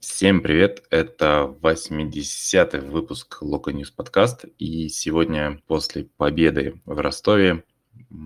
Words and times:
Всем 0.00 0.40
привет! 0.40 0.82
Это 0.88 1.54
80-й 1.60 2.80
выпуск 2.88 3.42
Loko 3.42 3.70
News 3.70 3.90
подкаст. 3.90 4.46
И 4.56 4.88
сегодня 4.88 5.60
после 5.66 6.04
победы 6.16 6.80
в 6.86 6.98
Ростове 6.98 7.64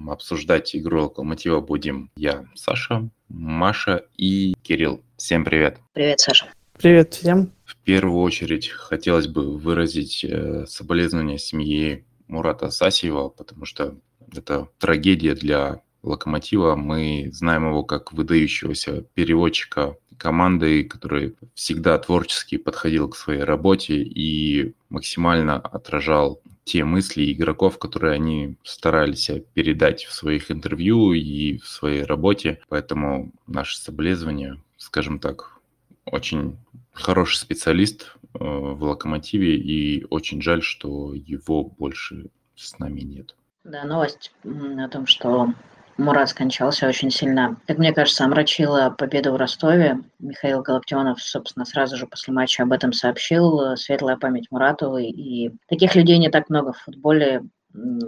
обсуждать 0.07 0.77
игру 0.77 1.03
Локомотива 1.03 1.61
будем 1.61 2.13
я, 2.15 2.47
Саша, 2.55 3.11
Маша 3.29 4.07
и 4.17 4.55
Кирилл. 4.63 5.03
Всем 5.17 5.45
привет! 5.45 5.81
Привет, 5.95 6.21
Саша! 6.21 6.47
Привет 6.79 7.15
всем! 7.15 7.51
В 7.65 7.75
первую 7.79 8.23
очередь 8.23 8.69
хотелось 8.69 9.27
бы 9.27 9.59
выразить 9.59 10.25
э, 10.25 10.67
соболезнования 10.67 11.39
семье 11.39 12.05
Мурата 12.29 12.71
Сасиева, 12.71 13.31
потому 13.31 13.65
что 13.65 13.97
это 14.33 14.69
трагедия 14.79 15.35
для 15.35 15.83
Локомотива. 16.05 16.77
Мы 16.77 17.31
знаем 17.33 17.69
его 17.69 17.83
как 17.83 18.13
выдающегося 18.13 19.03
переводчика 19.15 19.97
команды, 20.19 20.85
который 20.85 21.37
всегда 21.55 21.99
творчески 21.99 22.57
подходил 22.57 23.09
к 23.09 23.17
своей 23.17 23.43
работе 23.43 24.03
и 24.03 24.75
максимально 24.89 25.57
отражал 25.57 26.41
те 26.65 26.85
мысли 26.85 27.31
игроков, 27.31 27.79
которые 27.79 28.15
они 28.15 28.57
старались 28.63 29.31
передать 29.53 30.05
в 30.05 30.13
своих 30.13 30.51
интервью 30.51 31.13
и 31.13 31.59
в 31.59 31.67
своей 31.67 32.03
работе. 32.03 32.61
Поэтому 32.69 33.33
наше 33.47 33.79
соболезнование, 33.79 34.63
скажем 34.79 35.19
так, 35.19 35.59
очень 36.07 36.57
хороший 36.93 37.37
специалист 37.37 38.17
э, 38.35 38.39
в 38.41 38.83
«Локомотиве», 38.83 39.57
и 39.57 40.07
очень 40.11 40.41
жаль, 40.41 40.63
что 40.63 41.15
его 41.15 41.65
больше 41.65 42.27
с 42.57 42.79
нами 42.79 43.01
нет. 43.01 43.35
Да, 43.65 43.85
новость 43.85 44.33
о 44.45 44.89
том, 44.89 45.07
что 45.07 45.55
Мурат 45.97 46.29
скончался 46.29 46.89
очень 46.89 47.11
сильно. 47.11 47.57
Как 47.67 47.79
мне 47.79 47.93
кажется, 47.93 48.25
омрачила 48.25 48.91
победа 48.91 49.33
в 49.33 49.37
Ростове. 49.37 49.99
Михаил 50.19 50.63
Галактионов, 50.63 51.23
собственно, 51.23 51.65
сразу 51.65 51.97
же 51.97 52.07
после 52.07 52.33
матча 52.33 52.63
об 52.63 52.73
этом 52.73 52.93
сообщил. 52.93 53.77
Светлая 53.77 54.17
память 54.17 54.51
Муратову. 54.51 54.99
И 54.99 55.51
таких 55.69 55.95
людей 55.95 56.19
не 56.19 56.31
так 56.31 56.49
много 56.51 56.73
в 56.73 56.79
футболе. 56.79 57.43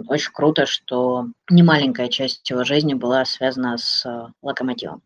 Очень 0.07 0.31
круто, 0.33 0.65
что 0.65 1.27
немаленькая 1.49 2.07
часть 2.07 2.49
его 2.49 2.63
жизни 2.63 2.93
была 2.93 3.25
связана 3.25 3.77
с 3.77 4.05
э, 4.05 4.27
локомотивом. 4.41 5.01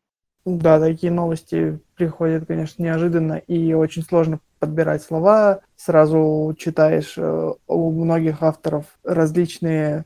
Да, 0.46 0.80
такие 0.80 1.12
новости 1.12 1.80
приходят, 1.96 2.46
конечно, 2.48 2.82
неожиданно 2.82 3.34
и 3.34 3.74
очень 3.74 4.04
сложно 4.04 4.40
подбирать 4.60 5.04
слова. 5.04 5.62
Сразу 5.76 6.56
читаешь 6.58 7.14
э, 7.18 7.54
у 7.68 7.92
многих 7.92 8.44
авторов 8.44 8.86
различные 9.04 10.06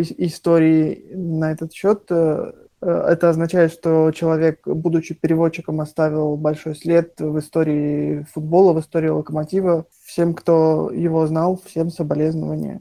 истории 0.00 1.04
на 1.14 1.52
этот 1.52 1.72
счет. 1.72 2.04
Э, 2.10 2.52
э, 2.80 2.86
это 2.86 3.30
означает, 3.30 3.72
что 3.72 4.10
человек, 4.12 4.60
будучи 4.66 5.14
переводчиком, 5.14 5.80
оставил 5.80 6.36
большой 6.36 6.74
след 6.74 7.18
в 7.18 7.38
истории 7.38 8.26
футбола, 8.32 8.72
в 8.72 8.80
истории 8.80 9.08
локомотива. 9.08 9.86
Всем, 10.04 10.34
кто 10.34 10.90
его 10.92 11.26
знал, 11.26 11.60
всем 11.64 11.90
соболезнования. 11.90 12.80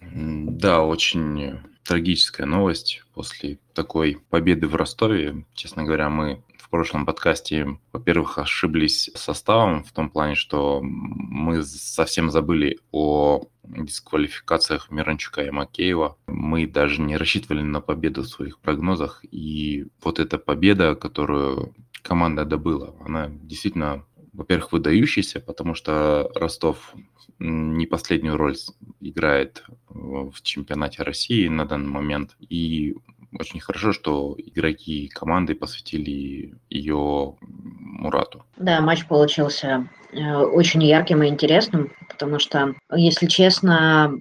Да, 0.00 0.82
очень 0.84 1.58
трагическая 1.84 2.46
новость 2.46 3.02
после 3.14 3.58
такой 3.74 4.18
победы 4.30 4.66
в 4.66 4.76
Ростове. 4.76 5.44
Честно 5.54 5.84
говоря, 5.84 6.08
мы 6.08 6.42
прошлом 6.72 7.04
подкасте, 7.04 7.78
во-первых, 7.92 8.38
ошиблись 8.38 9.10
составом 9.14 9.84
в 9.84 9.92
том 9.92 10.08
плане, 10.08 10.36
что 10.36 10.80
мы 10.82 11.62
совсем 11.62 12.30
забыли 12.30 12.78
о 12.92 13.42
дисквалификациях 13.62 14.90
Миранчука 14.90 15.42
и 15.42 15.50
Макеева. 15.50 16.16
Мы 16.26 16.66
даже 16.66 17.02
не 17.02 17.18
рассчитывали 17.18 17.60
на 17.60 17.82
победу 17.82 18.22
в 18.22 18.26
своих 18.26 18.58
прогнозах. 18.58 19.22
И 19.30 19.86
вот 20.02 20.18
эта 20.18 20.38
победа, 20.38 20.94
которую 20.94 21.74
команда 22.00 22.46
добыла, 22.46 22.96
она 23.04 23.28
действительно 23.28 24.06
во-первых, 24.32 24.72
выдающийся, 24.72 25.40
потому 25.40 25.74
что 25.74 26.30
Ростов 26.34 26.94
не 27.38 27.86
последнюю 27.86 28.38
роль 28.38 28.56
играет 29.00 29.62
в 29.90 30.32
чемпионате 30.42 31.02
России 31.02 31.48
на 31.48 31.66
данный 31.66 31.90
момент. 31.90 32.34
И 32.40 32.94
очень 33.38 33.60
хорошо, 33.60 33.92
что 33.92 34.34
игроки 34.38 35.08
команды 35.08 35.54
посвятили 35.54 36.54
ее 36.68 37.36
Мурату. 37.40 38.44
Да, 38.56 38.80
матч 38.80 39.06
получился 39.06 39.88
э, 40.12 40.36
очень 40.36 40.82
ярким 40.82 41.22
и 41.22 41.28
интересным, 41.28 41.92
потому 42.08 42.38
что, 42.38 42.74
если 42.94 43.26
честно, 43.26 44.14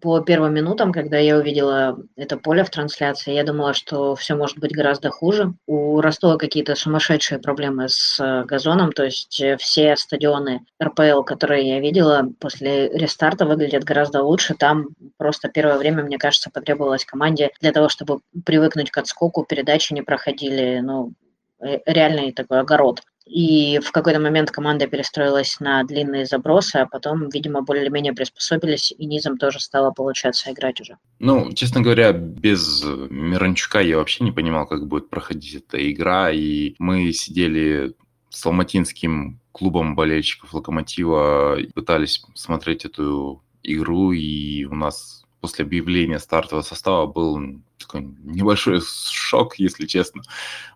по 0.00 0.20
первым 0.20 0.54
минутам, 0.54 0.92
когда 0.92 1.18
я 1.18 1.36
увидела 1.36 1.98
это 2.16 2.36
поле 2.36 2.64
в 2.64 2.70
трансляции, 2.70 3.34
я 3.34 3.44
думала, 3.44 3.74
что 3.74 4.14
все 4.14 4.34
может 4.34 4.58
быть 4.58 4.72
гораздо 4.72 5.10
хуже. 5.10 5.54
У 5.66 6.00
Ростова 6.00 6.36
какие-то 6.36 6.74
сумасшедшие 6.74 7.38
проблемы 7.38 7.88
с 7.88 8.18
э, 8.18 8.44
газоном, 8.44 8.92
то 8.92 9.04
есть 9.04 9.40
э, 9.40 9.56
все 9.58 9.96
стадионы 9.96 10.62
РПЛ, 10.82 11.22
которые 11.22 11.68
я 11.68 11.80
видела, 11.80 12.28
после 12.40 12.88
рестарта 12.88 13.46
выглядят 13.46 13.84
гораздо 13.84 14.22
лучше. 14.22 14.54
Там 14.54 14.88
просто 15.16 15.48
первое 15.48 15.78
время, 15.78 16.02
мне 16.02 16.18
кажется, 16.18 16.50
потребовалось 16.50 17.04
команде 17.04 17.50
для 17.60 17.72
того, 17.72 17.88
чтобы 17.88 18.20
привыкнуть 18.44 18.90
к 18.90 18.98
отскоку, 18.98 19.44
передачи 19.44 19.92
не 19.92 20.02
проходили, 20.02 20.80
ну, 20.82 21.12
э, 21.60 21.78
реальный 21.86 22.32
такой 22.32 22.60
огород. 22.60 23.02
И 23.26 23.80
в 23.80 23.90
какой-то 23.90 24.20
момент 24.20 24.52
команда 24.52 24.86
перестроилась 24.86 25.58
на 25.58 25.82
длинные 25.82 26.26
забросы, 26.26 26.76
а 26.76 26.86
потом, 26.86 27.28
видимо, 27.28 27.62
более-менее 27.62 28.12
приспособились, 28.12 28.94
и 28.96 29.04
низом 29.04 29.36
тоже 29.36 29.58
стало 29.58 29.90
получаться 29.90 30.52
играть 30.52 30.80
уже. 30.80 30.96
Ну, 31.18 31.52
честно 31.52 31.80
говоря, 31.80 32.12
без 32.12 32.84
Миранчука 32.84 33.80
я 33.80 33.96
вообще 33.96 34.22
не 34.22 34.32
понимал, 34.32 34.66
как 34.66 34.86
будет 34.86 35.10
проходить 35.10 35.56
эта 35.56 35.90
игра, 35.90 36.30
и 36.30 36.74
мы 36.78 37.12
сидели 37.12 37.94
с 38.30 38.46
алматинским 38.46 39.40
клубом 39.50 39.96
болельщиков 39.96 40.54
Локомотива, 40.54 41.58
пытались 41.74 42.22
смотреть 42.34 42.84
эту 42.84 43.42
игру, 43.62 44.12
и 44.12 44.64
у 44.66 44.74
нас 44.74 45.25
после 45.46 45.64
объявления 45.64 46.18
стартового 46.18 46.64
состава 46.64 47.06
был 47.06 47.38
такой 47.78 48.00
небольшой 48.24 48.80
шок, 48.80 49.60
если 49.60 49.86
честно, 49.86 50.22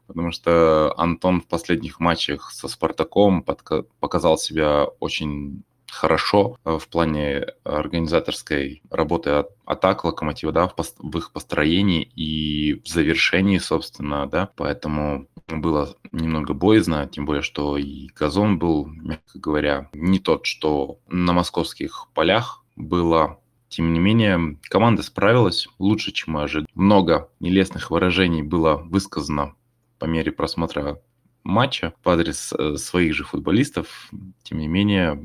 потому 0.06 0.30
что 0.30 0.94
Антон 0.96 1.40
в 1.40 1.48
последних 1.48 1.98
матчах 1.98 2.52
со 2.52 2.68
Спартаком 2.68 3.42
показал 3.42 4.38
себя 4.38 4.84
очень 5.00 5.64
хорошо 5.90 6.56
э, 6.64 6.78
в 6.78 6.86
плане 6.86 7.46
организаторской 7.64 8.80
работы 8.90 9.44
атак 9.64 10.04
Локомотива, 10.04 10.52
да, 10.52 10.68
в, 10.68 11.18
их 11.18 11.32
построении 11.32 12.02
и 12.14 12.74
в 12.84 12.86
завершении, 12.86 13.58
собственно, 13.58 14.28
да, 14.28 14.50
поэтому 14.54 15.26
было 15.48 15.96
немного 16.12 16.54
боязно, 16.54 17.08
тем 17.08 17.26
более, 17.26 17.42
что 17.42 17.76
и 17.76 18.06
газон 18.14 18.60
был, 18.60 18.86
мягко 18.86 19.40
говоря, 19.40 19.90
не 19.94 20.20
тот, 20.20 20.46
что 20.46 21.00
на 21.08 21.32
московских 21.32 22.06
полях 22.14 22.64
было 22.76 23.39
тем 23.70 23.92
не 23.92 24.00
менее, 24.00 24.58
команда 24.68 25.04
справилась 25.04 25.68
лучше, 25.78 26.10
чем 26.10 26.34
мы 26.34 26.42
ожидали. 26.42 26.68
Много 26.74 27.30
нелестных 27.38 27.92
выражений 27.92 28.42
было 28.42 28.76
высказано 28.76 29.54
по 30.00 30.06
мере 30.06 30.32
просмотра 30.32 31.00
матча 31.44 31.94
в 32.02 32.08
адрес 32.08 32.52
э, 32.52 32.76
своих 32.76 33.14
же 33.14 33.22
футболистов. 33.22 34.10
Тем 34.42 34.58
не 34.58 34.66
менее, 34.66 35.22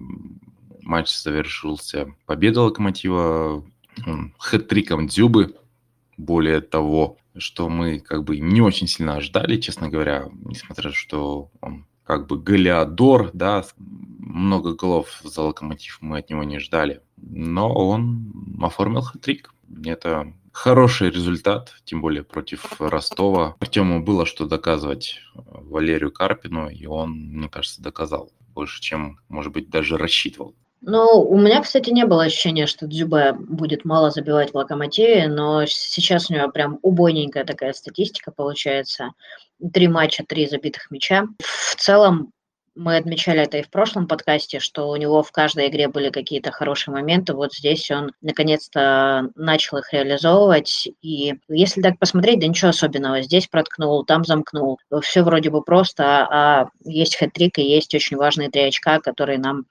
матч 0.83 1.11
завершился 1.11 2.13
победой 2.27 2.65
Локомотива, 2.65 3.65
хэт-триком 4.37 5.07
Дзюбы. 5.07 5.55
Более 6.15 6.61
того, 6.61 7.17
что 7.35 7.67
мы 7.67 7.99
как 7.99 8.23
бы 8.23 8.37
не 8.39 8.61
очень 8.61 8.87
сильно 8.87 9.15
ожидали, 9.15 9.59
честно 9.59 9.89
говоря, 9.89 10.29
несмотря 10.43 10.85
на 10.85 10.91
то, 10.91 10.95
что 10.95 11.49
он 11.61 11.87
как 12.03 12.27
бы 12.27 12.39
Галиадор, 12.39 13.31
да, 13.33 13.65
много 13.77 14.75
голов 14.75 15.19
за 15.23 15.41
Локомотив 15.41 15.97
мы 16.01 16.19
от 16.19 16.29
него 16.29 16.43
не 16.43 16.59
ждали. 16.59 17.01
Но 17.27 17.73
он 17.73 18.59
оформил 18.61 19.01
хэт-трик. 19.01 19.51
Это 19.85 20.33
хороший 20.51 21.09
результат, 21.09 21.73
тем 21.83 22.01
более 22.01 22.23
против 22.23 22.79
Ростова. 22.79 23.55
Артему 23.59 24.03
было 24.03 24.25
что 24.25 24.45
доказывать 24.45 25.19
Валерию 25.33 26.11
Карпину, 26.11 26.69
и 26.69 26.85
он, 26.85 27.11
мне 27.11 27.49
кажется, 27.49 27.81
доказал 27.81 28.31
больше, 28.53 28.81
чем, 28.81 29.19
может 29.27 29.51
быть, 29.51 29.69
даже 29.69 29.97
рассчитывал. 29.97 30.55
Ну, 30.87 31.21
у 31.21 31.39
меня, 31.39 31.61
кстати, 31.61 31.89
не 31.89 32.05
было 32.05 32.25
ощущения, 32.25 32.67
что 32.67 32.85
Дзюбе 32.85 33.33
будет 33.33 33.85
мало 33.85 34.11
забивать 34.11 34.51
в 34.51 34.55
Локомотиве, 34.55 35.27
но 35.27 35.65
сейчас 35.65 36.29
у 36.29 36.33
него 36.35 36.49
прям 36.49 36.77
убойненькая 36.83 37.43
такая 37.43 37.73
статистика 37.73 38.31
получается. 38.31 39.09
Три 39.73 39.87
матча, 39.87 40.23
три 40.23 40.47
забитых 40.47 40.91
мяча. 40.91 41.25
В 41.39 41.75
целом, 41.75 42.31
мы 42.75 42.97
отмечали 42.97 43.41
это 43.41 43.57
и 43.57 43.63
в 43.63 43.69
прошлом 43.69 44.07
подкасте, 44.07 44.59
что 44.59 44.89
у 44.89 44.95
него 44.95 45.23
в 45.23 45.31
каждой 45.31 45.67
игре 45.67 45.87
были 45.87 46.09
какие-то 46.09 46.51
хорошие 46.51 46.93
моменты. 46.93 47.33
Вот 47.33 47.53
здесь 47.53 47.89
он 47.89 48.11
наконец-то 48.21 49.29
начал 49.35 49.77
их 49.77 49.93
реализовывать. 49.93 50.89
И 51.01 51.35
если 51.47 51.81
так 51.81 51.97
посмотреть, 51.97 52.39
да 52.39 52.47
ничего 52.47 52.69
особенного. 52.69 53.21
Здесь 53.21 53.47
проткнул, 53.47 54.03
там 54.05 54.25
замкнул. 54.25 54.79
Все 55.01 55.23
вроде 55.23 55.49
бы 55.49 55.61
просто, 55.61 56.27
а 56.29 56.69
есть 56.83 57.17
хэт-трик 57.17 57.57
и 57.57 57.63
есть 57.63 57.93
очень 57.95 58.17
важные 58.17 58.49
три 58.49 58.63
очка, 58.63 58.99
которые 58.99 59.39
нам 59.39 59.65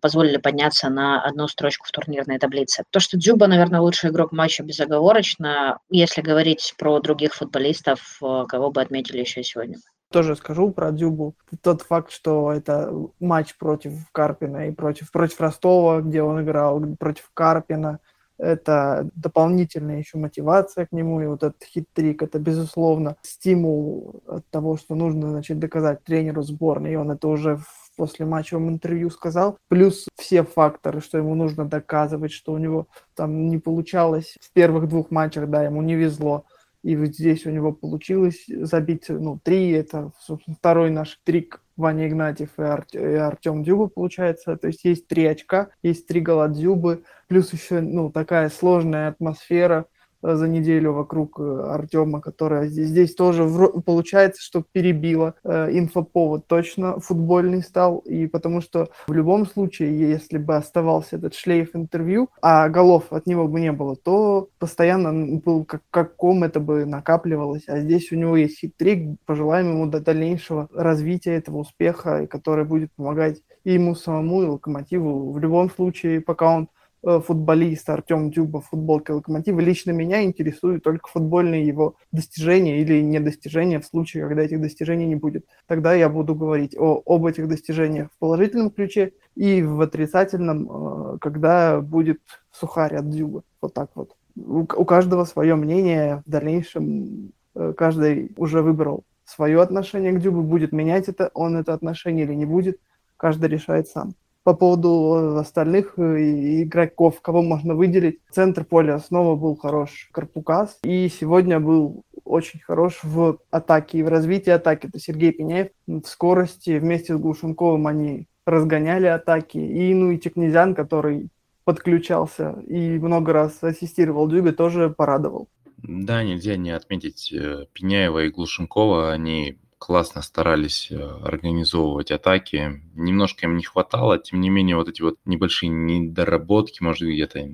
позволили 0.00 0.36
подняться 0.36 0.88
на 0.88 1.22
одну 1.22 1.48
строчку 1.48 1.86
в 1.86 1.90
турнирной 1.90 2.38
таблице. 2.38 2.84
То, 2.90 3.00
что 3.00 3.18
Дзюба, 3.18 3.46
наверное, 3.46 3.80
лучший 3.80 4.10
игрок 4.10 4.32
матча 4.32 4.62
безоговорочно. 4.62 5.80
Если 5.90 6.22
говорить 6.22 6.74
про 6.78 7.00
других 7.00 7.34
футболистов, 7.34 8.18
э, 8.22 8.44
кого 8.48 8.70
бы 8.70 8.80
отметили 8.80 9.18
еще 9.18 9.42
сегодня? 9.42 9.78
Тоже 10.12 10.36
скажу 10.36 10.70
про 10.70 10.92
Дзюбу. 10.92 11.34
Тот 11.62 11.82
факт, 11.82 12.10
что 12.10 12.52
это 12.52 12.92
матч 13.20 13.56
против 13.56 13.92
Карпина 14.12 14.68
и 14.68 14.72
против, 14.72 15.10
против 15.10 15.40
Ростова, 15.40 16.00
где 16.00 16.22
он 16.22 16.42
играл, 16.42 16.80
против 16.98 17.30
Карпина, 17.34 17.98
это 18.38 19.08
дополнительная 19.14 19.98
еще 19.98 20.18
мотивация 20.18 20.86
к 20.86 20.92
нему, 20.92 21.22
и 21.22 21.26
вот 21.26 21.42
этот 21.42 21.62
хит-трик, 21.64 22.22
это, 22.22 22.38
безусловно, 22.38 23.16
стимул 23.22 24.22
от 24.26 24.46
того, 24.50 24.76
что 24.76 24.94
нужно, 24.94 25.30
значит, 25.30 25.58
доказать 25.58 26.04
тренеру 26.04 26.42
сборной, 26.42 26.92
и 26.92 26.96
он 26.96 27.10
это 27.10 27.28
уже 27.28 27.56
в 27.56 27.86
после 27.96 28.26
матчевом 28.26 28.68
интервью 28.68 29.10
сказал. 29.10 29.58
Плюс 29.68 30.06
все 30.16 30.44
факторы, 30.44 31.00
что 31.00 31.18
ему 31.18 31.34
нужно 31.34 31.64
доказывать, 31.64 32.30
что 32.30 32.52
у 32.52 32.58
него 32.58 32.86
там 33.14 33.48
не 33.48 33.58
получалось 33.58 34.36
в 34.40 34.52
первых 34.52 34.88
двух 34.88 35.10
матчах, 35.10 35.48
да, 35.48 35.64
ему 35.64 35.82
не 35.82 35.94
везло. 35.94 36.44
И 36.86 36.94
вот 36.94 37.16
здесь 37.16 37.44
у 37.46 37.50
него 37.50 37.72
получилось 37.72 38.44
забить, 38.46 39.06
ну, 39.08 39.40
три, 39.42 39.72
это, 39.72 40.12
собственно, 40.20 40.54
второй 40.56 40.90
наш 40.90 41.18
трик 41.24 41.60
Ваня 41.76 42.06
Игнатьев 42.06 42.50
и, 42.58 42.62
Ар- 42.62 42.86
и 42.92 42.98
Артем 42.98 43.64
Дюба, 43.64 43.88
получается. 43.88 44.56
То 44.56 44.68
есть 44.68 44.84
есть 44.84 45.08
три 45.08 45.26
очка, 45.26 45.70
есть 45.82 46.06
три 46.06 46.20
гола 46.20 46.48
Дюбы, 46.48 47.02
плюс 47.26 47.52
еще, 47.52 47.80
ну, 47.80 48.12
такая 48.12 48.50
сложная 48.50 49.08
атмосфера, 49.08 49.86
за 50.34 50.48
неделю 50.48 50.92
вокруг 50.92 51.38
э, 51.38 51.68
Артема, 51.70 52.20
которая 52.20 52.66
здесь, 52.66 52.88
здесь 52.88 53.14
тоже 53.14 53.48
получается, 53.84 54.42
что 54.42 54.64
перебила 54.72 55.34
э, 55.44 55.70
инфоповод 55.78 56.46
точно 56.46 56.98
футбольный 56.98 57.62
стал, 57.62 57.98
и 57.98 58.26
потому 58.26 58.60
что 58.60 58.88
в 59.06 59.12
любом 59.12 59.46
случае, 59.46 59.98
если 59.98 60.38
бы 60.38 60.56
оставался 60.56 61.16
этот 61.16 61.34
шлейф 61.34 61.76
интервью, 61.76 62.28
а 62.42 62.68
голов 62.68 63.12
от 63.12 63.26
него 63.26 63.46
бы 63.46 63.60
не 63.60 63.72
было, 63.72 63.94
то 63.94 64.48
постоянно 64.58 65.38
был 65.38 65.64
как, 65.64 65.82
как 65.90 66.16
ком 66.16 66.42
это 66.44 66.58
бы 66.58 66.84
накапливалось, 66.84 67.68
а 67.68 67.78
здесь 67.80 68.10
у 68.12 68.16
него 68.16 68.36
есть 68.36 68.58
хитрик, 68.60 69.18
пожелаем 69.26 69.70
ему 69.70 69.86
до 69.86 70.00
дальнейшего 70.00 70.68
развития 70.74 71.34
этого 71.34 71.58
успеха, 71.58 72.26
который 72.26 72.64
будет 72.64 72.90
помогать 72.96 73.42
и 73.64 73.74
ему 73.74 73.94
самому, 73.94 74.42
и 74.42 74.46
Локомотиву. 74.46 75.32
В 75.32 75.38
любом 75.38 75.70
случае, 75.70 76.20
пока 76.20 76.54
он 76.54 76.68
Э, 76.75 76.75
футболист 77.02 77.88
Артем 77.88 78.30
Дюба 78.30 78.60
в 78.60 78.68
футболке 78.68 79.12
Локомотива. 79.12 79.60
Лично 79.60 79.92
меня 79.92 80.24
интересуют 80.24 80.82
только 80.82 81.08
футбольные 81.08 81.66
его 81.66 81.96
достижения 82.12 82.80
или 82.80 83.00
недостижения 83.00 83.80
в 83.80 83.86
случае, 83.86 84.26
когда 84.26 84.42
этих 84.42 84.60
достижений 84.60 85.06
не 85.06 85.14
будет. 85.14 85.46
Тогда 85.66 85.94
я 85.94 86.08
буду 86.08 86.34
говорить 86.34 86.76
о, 86.76 87.02
об 87.06 87.26
этих 87.26 87.48
достижениях 87.48 88.08
в 88.12 88.18
положительном 88.18 88.70
ключе 88.70 89.12
и 89.34 89.62
в 89.62 89.80
отрицательном, 89.80 90.68
э, 91.14 91.18
когда 91.20 91.80
будет 91.80 92.20
сухарь 92.50 92.96
от 92.96 93.08
Дюба. 93.10 93.42
Вот 93.60 93.74
так 93.74 93.90
вот. 93.94 94.16
У, 94.36 94.60
у 94.60 94.84
каждого 94.84 95.24
свое 95.24 95.54
мнение. 95.54 96.22
В 96.26 96.30
дальнейшем 96.30 97.32
э, 97.54 97.72
каждый 97.76 98.32
уже 98.36 98.62
выбрал 98.62 99.04
свое 99.24 99.60
отношение 99.60 100.12
к 100.12 100.20
Дюбу. 100.20 100.42
Будет 100.42 100.72
менять 100.72 101.08
это 101.08 101.30
он 101.34 101.56
это 101.56 101.72
отношение 101.72 102.24
или 102.24 102.34
не 102.34 102.46
будет. 102.46 102.80
Каждый 103.16 103.48
решает 103.48 103.88
сам 103.88 104.14
по 104.46 104.54
поводу 104.54 105.38
остальных 105.38 105.94
э, 105.96 106.62
игроков, 106.62 107.20
кого 107.20 107.42
можно 107.42 107.74
выделить. 107.74 108.20
Центр 108.30 108.64
поля 108.64 109.00
снова 109.00 109.34
был 109.34 109.56
хорош 109.56 110.08
Карпукас. 110.12 110.78
И 110.84 111.08
сегодня 111.08 111.58
был 111.58 112.04
очень 112.24 112.60
хорош 112.60 113.00
в 113.02 113.40
атаке 113.50 113.98
и 113.98 114.02
в 114.04 114.08
развитии 114.08 114.50
атаки. 114.50 114.86
Это 114.86 115.00
Сергей 115.00 115.32
Пеняев. 115.32 115.70
В 115.88 116.04
скорости 116.04 116.78
вместе 116.78 117.16
с 117.16 117.18
Глушенковым 117.18 117.88
они 117.88 118.28
разгоняли 118.46 119.06
атаки. 119.06 119.58
И, 119.58 119.92
ну, 119.92 120.12
и 120.12 120.20
Чекнезян, 120.20 120.76
который 120.76 121.28
подключался 121.64 122.52
и 122.68 123.00
много 123.00 123.32
раз 123.32 123.64
ассистировал 123.64 124.28
Дюбе, 124.28 124.52
тоже 124.52 124.90
порадовал. 124.90 125.48
Да, 125.78 126.22
нельзя 126.22 126.56
не 126.56 126.70
отметить 126.70 127.32
э, 127.32 127.66
Пеняева 127.72 128.22
и 128.22 128.30
Глушенкова. 128.30 129.10
Они 129.10 129.58
классно 129.78 130.22
старались 130.22 130.88
э, 130.90 130.96
организовывать 130.96 132.10
атаки. 132.10 132.82
Немножко 132.94 133.46
им 133.46 133.56
не 133.56 133.64
хватало, 133.64 134.18
тем 134.18 134.40
не 134.40 134.50
менее, 134.50 134.76
вот 134.76 134.88
эти 134.88 135.02
вот 135.02 135.16
небольшие 135.24 135.70
недоработки, 135.70 136.82
может 136.82 137.08
где-то 137.08 137.48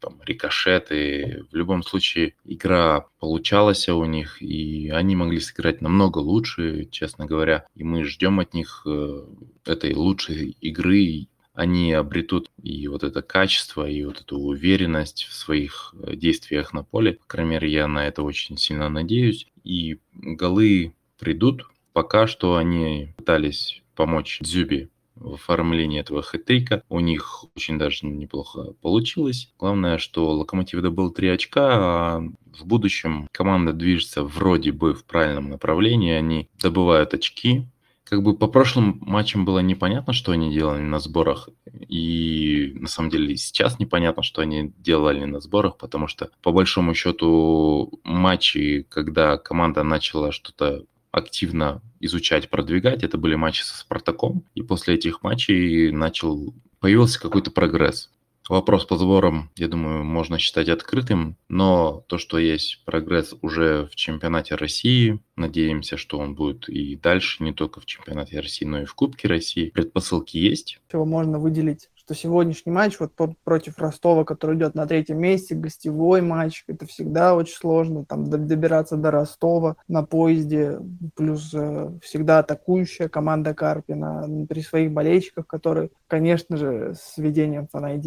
там, 0.00 0.20
рикошеты. 0.24 1.44
В 1.50 1.54
любом 1.54 1.82
случае, 1.82 2.34
игра 2.44 3.06
получалась 3.18 3.88
у 3.88 4.04
них, 4.04 4.42
и 4.42 4.90
они 4.90 5.14
могли 5.14 5.40
сыграть 5.40 5.80
намного 5.80 6.18
лучше, 6.18 6.86
честно 6.90 7.26
говоря. 7.26 7.66
И 7.74 7.84
мы 7.84 8.04
ждем 8.04 8.40
от 8.40 8.54
них 8.54 8.82
э, 8.86 9.24
этой 9.64 9.94
лучшей 9.94 10.56
игры. 10.60 11.28
Они 11.52 11.92
обретут 11.92 12.50
и 12.62 12.88
вот 12.88 13.04
это 13.04 13.22
качество, 13.22 13.88
и 13.88 14.04
вот 14.04 14.20
эту 14.20 14.38
уверенность 14.38 15.24
в 15.24 15.34
своих 15.34 15.94
э, 16.02 16.16
действиях 16.16 16.72
на 16.72 16.82
поле. 16.82 17.14
По 17.14 17.26
крайней 17.26 17.52
мере, 17.52 17.70
я 17.70 17.86
на 17.86 18.06
это 18.06 18.22
очень 18.22 18.56
сильно 18.56 18.88
надеюсь. 18.88 19.46
И 19.62 19.98
голы 20.14 20.94
придут. 21.20 21.66
Пока 21.92 22.26
что 22.26 22.56
они 22.56 23.14
пытались 23.16 23.82
помочь 23.94 24.38
Дзюби 24.40 24.88
в 25.20 25.34
оформлении 25.34 26.00
этого 26.00 26.22
хэтрика. 26.22 26.82
У 26.88 27.00
них 27.00 27.44
очень 27.54 27.78
даже 27.78 28.06
неплохо 28.06 28.72
получилось. 28.80 29.52
Главное, 29.58 29.98
что 29.98 30.32
Локомотив 30.32 30.80
добыл 30.80 31.10
3 31.10 31.28
очка, 31.28 31.68
а 31.72 32.22
в 32.58 32.64
будущем 32.64 33.28
команда 33.30 33.72
движется 33.72 34.24
вроде 34.24 34.72
бы 34.72 34.94
в 34.94 35.04
правильном 35.04 35.50
направлении. 35.50 36.12
Они 36.12 36.48
добывают 36.60 37.14
очки. 37.14 37.66
Как 38.04 38.22
бы 38.24 38.36
по 38.36 38.48
прошлым 38.48 38.98
матчам 39.02 39.44
было 39.44 39.60
непонятно, 39.60 40.12
что 40.12 40.32
они 40.32 40.52
делали 40.52 40.80
на 40.80 40.98
сборах. 40.98 41.48
И 41.88 42.72
на 42.74 42.88
самом 42.88 43.10
деле 43.10 43.36
сейчас 43.36 43.78
непонятно, 43.78 44.24
что 44.24 44.42
они 44.42 44.72
делали 44.78 45.24
на 45.26 45.40
сборах, 45.40 45.76
потому 45.76 46.08
что 46.08 46.30
по 46.42 46.50
большому 46.50 46.94
счету 46.94 48.00
матчи, 48.02 48.84
когда 48.88 49.36
команда 49.36 49.84
начала 49.84 50.32
что-то 50.32 50.86
активно 51.10 51.82
изучать, 52.00 52.50
продвигать. 52.50 53.02
Это 53.02 53.18
были 53.18 53.34
матчи 53.34 53.62
со 53.62 53.78
Спартаком. 53.78 54.44
И 54.54 54.62
после 54.62 54.94
этих 54.94 55.22
матчей 55.22 55.90
начал 55.90 56.54
появился 56.80 57.20
какой-то 57.20 57.50
прогресс. 57.50 58.10
Вопрос 58.48 58.84
по 58.84 58.96
сборам, 58.96 59.48
я 59.54 59.68
думаю, 59.68 60.02
можно 60.02 60.36
считать 60.40 60.68
открытым, 60.68 61.36
но 61.48 62.04
то, 62.08 62.18
что 62.18 62.36
есть 62.36 62.82
прогресс 62.84 63.32
уже 63.42 63.86
в 63.86 63.94
чемпионате 63.94 64.56
России, 64.56 65.20
надеемся, 65.36 65.96
что 65.96 66.18
он 66.18 66.34
будет 66.34 66.68
и 66.68 66.96
дальше, 66.96 67.44
не 67.44 67.52
только 67.52 67.80
в 67.80 67.86
чемпионате 67.86 68.40
России, 68.40 68.64
но 68.64 68.82
и 68.82 68.86
в 68.86 68.94
Кубке 68.94 69.28
России. 69.28 69.70
Предпосылки 69.70 70.36
есть. 70.36 70.80
Чего 70.90 71.04
можно 71.04 71.38
выделить 71.38 71.90
что 72.10 72.14
сегодняшний 72.16 72.72
матч 72.72 72.98
вот 72.98 73.12
против 73.44 73.78
Ростова, 73.78 74.24
который 74.24 74.56
идет 74.56 74.74
на 74.74 74.84
третьем 74.88 75.20
месте, 75.20 75.54
гостевой 75.54 76.22
матч, 76.22 76.64
это 76.66 76.84
всегда 76.84 77.36
очень 77.36 77.54
сложно, 77.54 78.04
там 78.04 78.28
добираться 78.28 78.96
до 78.96 79.12
Ростова 79.12 79.76
на 79.86 80.02
поезде, 80.02 80.80
плюс 81.14 81.54
э, 81.54 81.92
всегда 82.02 82.40
атакующая 82.40 83.08
команда 83.08 83.54
Карпина 83.54 84.28
при 84.48 84.60
своих 84.60 84.90
болельщиках, 84.90 85.46
которые, 85.46 85.90
конечно 86.08 86.56
же, 86.56 86.96
с 87.00 87.16
введением 87.16 87.68
фан 87.68 88.02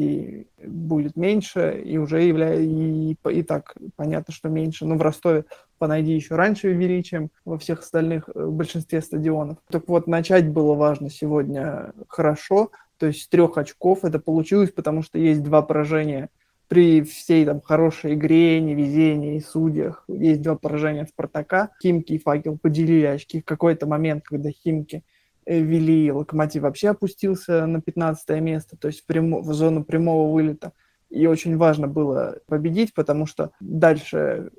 будет 0.65 1.15
меньше, 1.15 1.81
и 1.85 1.97
уже 1.97 2.23
является, 2.23 2.61
и, 2.61 3.15
и 3.31 3.43
так 3.43 3.73
понятно, 3.95 4.33
что 4.33 4.49
меньше, 4.49 4.85
но 4.85 4.95
в 4.95 5.01
Ростове 5.01 5.45
Фанайди 5.79 6.11
еще 6.11 6.35
раньше 6.35 6.71
ввели, 6.71 7.03
чем 7.03 7.29
во 7.43 7.57
всех 7.57 7.79
остальных, 7.79 8.29
э, 8.29 8.45
в 8.45 8.53
большинстве 8.53 9.01
стадионов. 9.01 9.57
Так 9.69 9.87
вот, 9.87 10.07
начать 10.07 10.49
было 10.49 10.75
важно 10.75 11.09
сегодня 11.09 11.91
хорошо, 12.07 12.71
то 13.03 13.07
есть 13.07 13.23
с 13.23 13.27
трех 13.27 13.57
очков 13.57 14.05
это 14.05 14.17
получилось, 14.17 14.71
потому 14.71 15.03
что 15.03 15.19
есть 15.19 15.43
два 15.43 15.61
поражения 15.61 16.29
при 16.69 17.01
всей 17.01 17.43
там 17.43 17.59
хорошей 17.59 18.13
игре, 18.13 18.61
невезении 18.61 19.41
судьях. 19.41 20.05
Есть 20.07 20.41
два 20.41 20.55
поражения 20.55 21.05
Спартака. 21.05 21.71
Химки 21.83 22.13
и 22.13 22.17
Факел 22.17 22.57
поделили 22.57 23.07
очки 23.07 23.41
в 23.41 23.43
какой-то 23.43 23.87
момент, 23.87 24.23
когда 24.23 24.51
Химки 24.51 25.03
э, 25.45 25.59
вели, 25.59 26.13
Локомотив 26.13 26.61
вообще 26.61 26.91
опустился 26.91 27.65
на 27.65 27.81
15 27.81 28.39
место, 28.39 28.77
то 28.77 28.87
есть 28.87 29.01
в, 29.01 29.05
прямо, 29.05 29.41
в 29.41 29.53
зону 29.53 29.83
прямого 29.83 30.31
вылета. 30.31 30.71
И 31.09 31.27
очень 31.27 31.57
важно 31.57 31.89
было 31.89 32.39
победить, 32.45 32.93
потому 32.93 33.25
что 33.25 33.51
дальше 33.59 34.49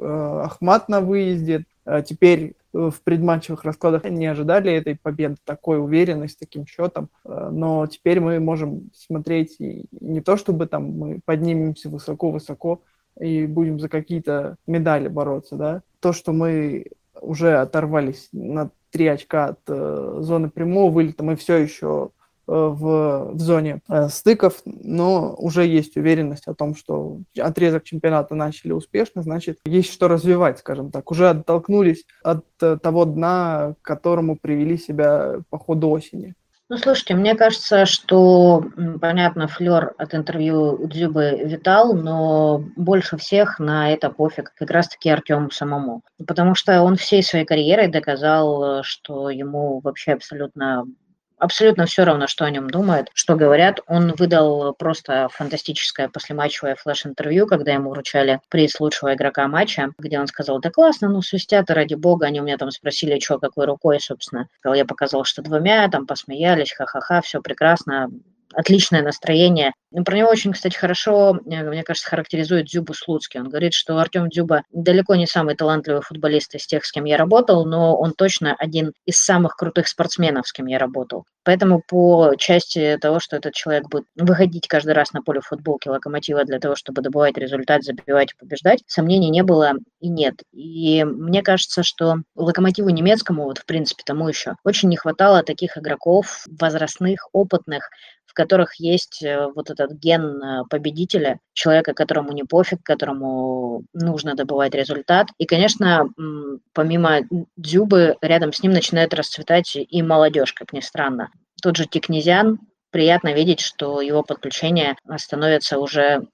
э, 0.00 0.40
Ахмат 0.42 0.88
на 0.88 1.00
выезде, 1.00 1.64
а 1.84 2.02
теперь 2.02 2.56
в 2.74 3.02
предматчевых 3.04 3.64
раскладах. 3.64 4.04
Не 4.04 4.26
ожидали 4.26 4.72
этой 4.72 4.96
победы, 4.96 5.36
такой 5.44 5.80
уверенности, 5.80 6.40
таким 6.40 6.66
счетом, 6.66 7.08
э, 7.24 7.48
но 7.52 7.86
теперь 7.86 8.20
мы 8.20 8.40
можем 8.40 8.90
смотреть 8.94 9.56
и 9.60 9.86
не 9.92 10.20
то, 10.20 10.36
чтобы 10.36 10.66
там 10.66 10.90
мы 10.90 11.20
поднимемся 11.24 11.88
высоко-высоко 11.88 12.82
и 13.20 13.46
будем 13.46 13.78
за 13.78 13.88
какие-то 13.88 14.56
медали 14.66 15.06
бороться, 15.06 15.54
да, 15.54 15.82
то, 16.00 16.12
что 16.12 16.32
мы 16.32 16.86
уже 17.20 17.56
оторвались 17.58 18.28
на 18.32 18.70
три 18.90 19.06
очка 19.06 19.46
от 19.46 19.60
э, 19.68 20.16
зоны 20.20 20.50
прямого 20.50 20.90
вылета, 20.90 21.22
мы 21.22 21.36
все 21.36 21.58
еще 21.58 22.10
в, 22.46 23.32
в 23.32 23.40
зоне 23.40 23.80
э, 23.88 24.08
стыков, 24.08 24.60
но 24.64 25.34
уже 25.38 25.66
есть 25.66 25.96
уверенность 25.96 26.46
о 26.46 26.54
том, 26.54 26.74
что 26.74 27.18
отрезок 27.38 27.84
чемпионата 27.84 28.34
начали 28.34 28.72
успешно, 28.72 29.22
значит, 29.22 29.58
есть 29.64 29.92
что 29.92 30.08
развивать, 30.08 30.58
скажем 30.58 30.90
так. 30.90 31.10
Уже 31.10 31.30
оттолкнулись 31.30 32.04
от 32.22 32.44
э, 32.60 32.78
того 32.82 33.04
дна, 33.04 33.74
к 33.82 33.84
которому 33.84 34.36
привели 34.36 34.76
себя 34.78 35.36
по 35.50 35.58
ходу 35.58 35.90
осени. 35.90 36.34
Ну, 36.70 36.78
слушайте, 36.78 37.14
мне 37.14 37.34
кажется, 37.34 37.84
что, 37.84 38.64
понятно, 38.98 39.48
флер 39.48 39.92
от 39.98 40.14
интервью 40.14 40.86
Дзюбы 40.88 41.42
витал, 41.44 41.94
но 41.94 42.64
больше 42.74 43.18
всех 43.18 43.58
на 43.58 43.92
это 43.92 44.08
пофиг 44.08 44.54
как 44.54 44.70
раз-таки 44.70 45.10
Артему 45.10 45.50
самому. 45.50 46.00
Потому 46.26 46.54
что 46.54 46.80
он 46.80 46.96
всей 46.96 47.22
своей 47.22 47.44
карьерой 47.44 47.88
доказал, 47.88 48.82
что 48.82 49.28
ему 49.28 49.80
вообще 49.80 50.12
абсолютно 50.12 50.86
абсолютно 51.44 51.86
все 51.86 52.04
равно, 52.04 52.26
что 52.26 52.44
о 52.44 52.50
нем 52.50 52.68
думают, 52.70 53.10
что 53.14 53.36
говорят. 53.36 53.80
Он 53.86 54.14
выдал 54.18 54.74
просто 54.74 55.28
фантастическое 55.30 56.08
послематчевое 56.08 56.74
флеш-интервью, 56.74 57.46
когда 57.46 57.72
ему 57.72 57.90
вручали 57.90 58.40
приз 58.48 58.80
лучшего 58.80 59.14
игрока 59.14 59.46
матча, 59.46 59.90
где 59.98 60.18
он 60.18 60.26
сказал, 60.26 60.58
да 60.60 60.70
классно, 60.70 61.08
ну 61.08 61.22
свистят, 61.22 61.70
ради 61.70 61.94
бога. 61.94 62.26
Они 62.26 62.40
у 62.40 62.44
меня 62.44 62.56
там 62.56 62.70
спросили, 62.70 63.18
что, 63.20 63.38
какой 63.38 63.66
рукой, 63.66 64.00
собственно. 64.00 64.48
Я 64.64 64.84
показал, 64.84 65.24
что 65.24 65.42
двумя, 65.42 65.88
там 65.88 66.06
посмеялись, 66.06 66.72
ха-ха-ха, 66.72 67.20
все 67.20 67.40
прекрасно, 67.40 68.10
отличное 68.54 69.02
настроение. 69.02 69.72
Ну, 69.90 70.02
про 70.04 70.16
него 70.16 70.28
очень, 70.28 70.52
кстати, 70.52 70.76
хорошо, 70.76 71.38
э, 71.46 71.62
мне 71.62 71.82
кажется, 71.84 72.08
характеризует 72.08 72.66
Дзюбу 72.66 72.94
Слуцкий. 72.94 73.40
Он 73.40 73.48
говорит, 73.48 73.74
что 73.74 73.98
Артем 73.98 74.28
Дзюба 74.28 74.62
далеко 74.72 75.14
не 75.14 75.26
самый 75.26 75.54
талантливый 75.54 76.02
футболист 76.02 76.54
из 76.54 76.66
тех, 76.66 76.84
с 76.84 76.90
кем 76.90 77.04
я 77.04 77.16
работал, 77.16 77.64
но 77.64 77.96
он 77.96 78.12
точно 78.12 78.54
один 78.58 78.92
из 79.06 79.18
самых 79.18 79.56
крутых 79.56 79.86
спортсменов, 79.86 80.48
с 80.48 80.52
кем 80.52 80.66
я 80.66 80.78
работал. 80.78 81.24
Поэтому 81.44 81.82
по 81.86 82.34
части 82.38 82.98
того, 83.00 83.20
что 83.20 83.36
этот 83.36 83.52
человек 83.52 83.88
будет 83.88 84.06
выходить 84.16 84.66
каждый 84.66 84.94
раз 84.94 85.12
на 85.12 85.22
поле 85.22 85.40
футболки 85.42 85.88
локомотива 85.88 86.44
для 86.44 86.58
того, 86.58 86.74
чтобы 86.74 87.02
добывать 87.02 87.36
результат, 87.36 87.84
забивать 87.84 88.32
и 88.32 88.36
побеждать, 88.36 88.82
сомнений 88.86 89.30
не 89.30 89.42
было 89.42 89.74
и 90.00 90.08
нет. 90.08 90.42
И 90.52 91.04
мне 91.04 91.42
кажется, 91.42 91.82
что 91.82 92.16
локомотиву 92.34 92.88
немецкому, 92.88 93.44
вот 93.44 93.58
в 93.58 93.66
принципе 93.66 94.02
тому 94.06 94.28
еще, 94.28 94.54
очень 94.64 94.88
не 94.88 94.96
хватало 94.96 95.42
таких 95.42 95.76
игроков 95.76 96.46
возрастных, 96.58 97.28
опытных, 97.32 97.90
которых 98.34 98.74
есть 98.78 99.22
э, 99.22 99.48
вот 99.54 99.70
этот 99.70 99.92
ген 99.92 100.42
э, 100.42 100.62
победителя, 100.68 101.38
человека, 101.54 101.94
которому 101.94 102.32
не 102.32 102.44
пофиг, 102.44 102.82
которому 102.82 103.84
нужно 103.92 104.34
добывать 104.34 104.74
результат. 104.74 105.28
И, 105.38 105.46
конечно, 105.46 106.08
помимо 106.72 107.20
Дзюбы, 107.56 108.16
рядом 108.20 108.52
с 108.52 108.62
ним 108.62 108.72
начинает 108.72 109.14
расцветать 109.14 109.76
и 109.76 110.02
молодежь, 110.02 110.52
как 110.52 110.72
ни 110.72 110.80
странно. 110.80 111.30
Тот 111.62 111.76
же 111.76 111.86
Тикнезиан, 111.86 112.58
приятно 112.90 113.32
видеть, 113.32 113.60
что 113.60 114.00
его 114.00 114.22
подключение 114.22 114.96
становится 115.16 115.78
уже 115.78 116.28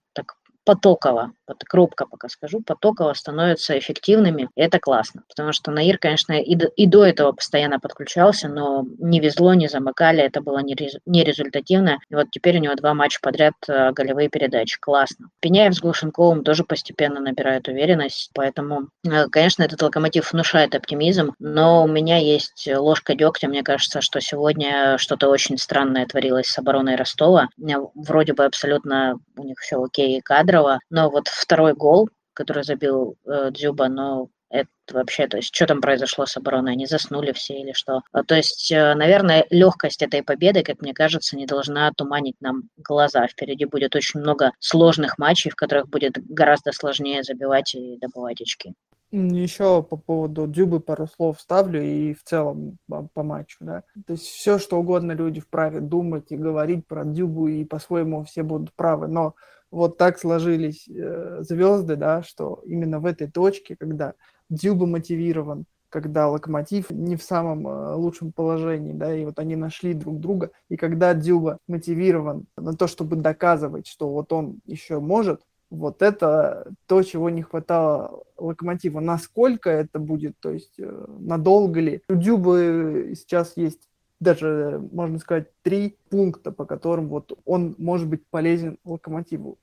потоково, 0.71 1.33
вот 1.49 1.65
крупко 1.65 2.07
пока 2.07 2.29
скажу, 2.29 2.61
потоково 2.65 3.13
становятся 3.15 3.77
эффективными, 3.77 4.49
и 4.55 4.61
это 4.61 4.79
классно. 4.79 5.25
Потому 5.29 5.53
что 5.53 5.73
Наир, 5.73 5.99
конечно, 5.99 6.41
и 6.41 6.55
до, 6.55 6.67
и 6.67 6.87
до 6.87 7.05
этого 7.05 7.33
постоянно 7.33 7.81
подключался, 7.81 8.49
но 8.49 8.85
не 9.01 9.19
везло, 9.19 9.53
не 9.55 9.67
замыкали, 9.67 10.23
это 10.23 10.43
было 10.43 10.59
не, 10.59 10.75
рез, 10.77 10.99
не 11.07 11.25
результативно. 11.25 11.99
И 12.09 12.15
вот 12.15 12.31
теперь 12.31 12.59
у 12.59 12.61
него 12.61 12.77
два 12.77 12.95
матча 12.95 13.19
подряд 13.21 13.55
э, 13.67 13.91
голевые 13.91 14.29
передачи. 14.29 14.79
Классно. 14.81 15.31
Пеняев 15.41 15.75
с 15.75 15.81
Глушенковым 15.81 16.45
тоже 16.45 16.63
постепенно 16.63 17.19
набирают 17.19 17.67
уверенность, 17.67 18.31
поэтому, 18.33 18.91
э, 19.05 19.27
конечно, 19.27 19.65
этот 19.65 19.83
локомотив 19.83 20.33
внушает 20.33 20.77
оптимизм, 20.77 21.33
но 21.41 21.83
у 21.83 21.89
меня 21.89 22.19
есть 22.19 22.69
ложка 22.73 23.17
дегтя, 23.17 23.49
мне 23.49 23.65
кажется, 23.65 24.01
что 24.01 24.21
сегодня 24.21 24.99
что-то 24.99 25.29
очень 25.29 25.59
странное 25.59 26.07
творилось 26.07 26.47
с 26.47 26.59
обороной 26.59 26.95
Ростова. 26.95 27.49
Вроде 27.97 28.35
бы 28.35 28.45
абсолютно 28.45 29.19
у 29.37 29.43
них 29.43 29.59
все 29.59 29.83
окей 29.83 30.21
кадр 30.21 30.60
Кадрова, 30.61 30.81
но 30.91 31.11
вот 31.11 31.29
второй 31.29 31.75
гол, 31.75 32.09
который 32.35 32.63
забил 32.65 33.17
э, 33.27 33.51
Дзюба, 33.51 33.89
но 33.89 34.29
это 34.51 34.69
вообще, 34.93 35.29
то 35.29 35.37
есть, 35.37 35.55
что 35.55 35.67
там 35.67 35.81
произошло 35.81 36.27
с 36.27 36.37
обороной, 36.37 36.73
они 36.73 36.87
заснули 36.87 37.33
все 37.33 37.61
или 37.61 37.73
что. 37.73 38.03
А, 38.13 38.25
то 38.25 38.35
есть, 38.35 38.71
э, 38.73 38.95
наверное, 38.95 39.47
легкость 39.51 40.03
этой 40.03 40.23
победы, 40.23 40.63
как 40.63 40.81
мне 40.81 40.93
кажется, 40.93 41.37
не 41.37 41.47
должна 41.47 41.91
туманить 41.97 42.37
нам 42.41 42.65
глаза. 42.77 43.27
Впереди 43.29 43.65
будет 43.65 43.95
очень 43.95 44.21
много 44.21 44.53
сложных 44.59 45.19
матчей, 45.19 45.51
в 45.51 45.57
которых 45.57 45.89
будет 45.89 46.19
гораздо 46.29 46.73
сложнее 46.73 47.23
забивать 47.23 47.75
и 47.75 47.99
добывать 47.99 48.41
очки. 48.41 48.75
Еще 49.13 49.83
по 49.83 49.97
поводу 49.97 50.47
Дюбы 50.47 50.79
пару 50.79 51.09
слов 51.09 51.41
ставлю 51.41 51.83
и 51.83 52.15
в 52.15 52.23
целом 52.23 52.79
по 52.89 53.23
матчу, 53.25 53.57
да. 53.61 53.83
То 54.07 54.13
есть 54.13 54.25
все, 54.25 54.61
что 54.61 54.79
угодно 54.79 55.13
люди 55.13 55.41
вправе 55.41 55.81
думать 55.81 56.27
и 56.31 56.37
говорить 56.37 56.87
про 56.87 57.05
Дюбу, 57.05 57.49
и 57.49 57.65
по-своему 57.65 58.25
все 58.25 58.45
будут 58.45 58.73
правы, 58.73 59.09
но 59.09 59.35
вот 59.71 59.99
так 59.99 60.19
сложились 60.19 60.89
э, 60.89 61.39
звезды, 61.43 61.97
да, 61.97 62.23
что 62.23 62.63
именно 62.65 63.01
в 63.01 63.07
этой 63.07 63.31
точке, 63.31 63.77
когда 63.77 64.15
Дзюба 64.49 64.87
мотивирован, 64.87 65.65
когда 65.89 66.29
Локомотив 66.29 66.91
не 66.91 67.17
в 67.17 67.23
самом 67.23 67.67
э, 67.67 67.95
лучшем 67.95 68.33
положении, 68.33 68.93
да, 68.93 69.15
и 69.15 69.25
вот 69.25 69.39
они 69.39 69.57
нашли 69.57 69.95
друг 69.95 70.21
друга, 70.21 70.51
и 70.69 70.77
когда 70.77 71.15
Дзюба 71.15 71.59
мотивирован 71.69 72.47
на 72.57 72.75
то, 72.75 72.87
чтобы 72.87 73.17
доказывать, 73.17 73.87
что 73.87 74.09
вот 74.09 74.33
он 74.33 74.61
еще 74.67 75.01
может, 75.01 75.43
вот 75.71 76.03
это 76.03 76.73
то, 76.87 77.03
чего 77.03 77.31
не 77.31 77.43
хватало 77.43 78.25
Локомотива. 78.37 78.99
Насколько 78.99 79.71
это 79.71 80.01
будет, 80.01 80.35
то 80.41 80.51
есть 80.51 80.75
э, 80.79 81.07
надолго 81.21 81.81
ли? 81.81 82.03
У 82.09 82.15
Дзюбы 82.15 83.15
сейчас 83.17 83.53
есть 83.57 83.90
даже, 84.21 84.81
можно 84.93 85.19
сказать, 85.19 85.49
три 85.63 85.99
пункта, 86.11 86.53
по 86.53 86.65
которым 86.67 87.09
вот 87.09 87.39
он 87.45 87.75
может 87.79 88.09
быть 88.09 88.27
полезен 88.29 88.79
локомотиву. 88.85 89.59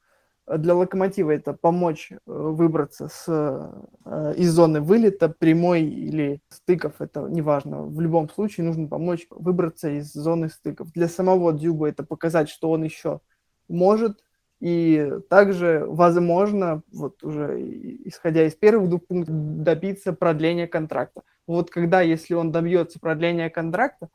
Для 0.47 0.75
локомотива 0.75 1.31
это 1.31 1.51
помочь 1.53 2.11
э, 2.11 2.17
выбраться 2.25 3.09
с, 3.09 3.25
э, 3.27 4.33
из 4.37 4.49
зоны 4.51 4.79
вылета, 4.79 5.27
прямой 5.27 5.83
или 5.83 6.41
стыков, 6.47 7.01
это 7.01 7.27
неважно. 7.27 7.83
В 7.83 7.99
любом 7.99 8.29
случае 8.29 8.65
нужно 8.65 8.87
помочь 8.87 9.27
выбраться 9.29 9.89
из 9.89 10.13
зоны 10.13 10.47
стыков. 10.49 10.91
Для 10.93 11.09
самого 11.09 11.51
Дюба 11.51 11.89
это 11.89 12.03
показать, 12.03 12.47
что 12.47 12.71
он 12.71 12.85
еще 12.85 13.19
может, 13.67 14.23
и 14.61 15.11
также 15.29 15.85
возможно, 15.85 16.81
вот 16.93 17.23
уже 17.23 17.59
исходя 18.05 18.47
из 18.47 18.55
первых 18.55 18.89
двух 18.89 19.05
пунктов, 19.05 19.35
добиться 19.35 20.13
продления 20.13 20.67
контракта. 20.67 21.23
Вот 21.45 21.69
когда, 21.69 21.99
если 21.99 22.35
он 22.35 22.53
добьется 22.53 22.99
продления 23.01 23.49
контракта, 23.49 24.07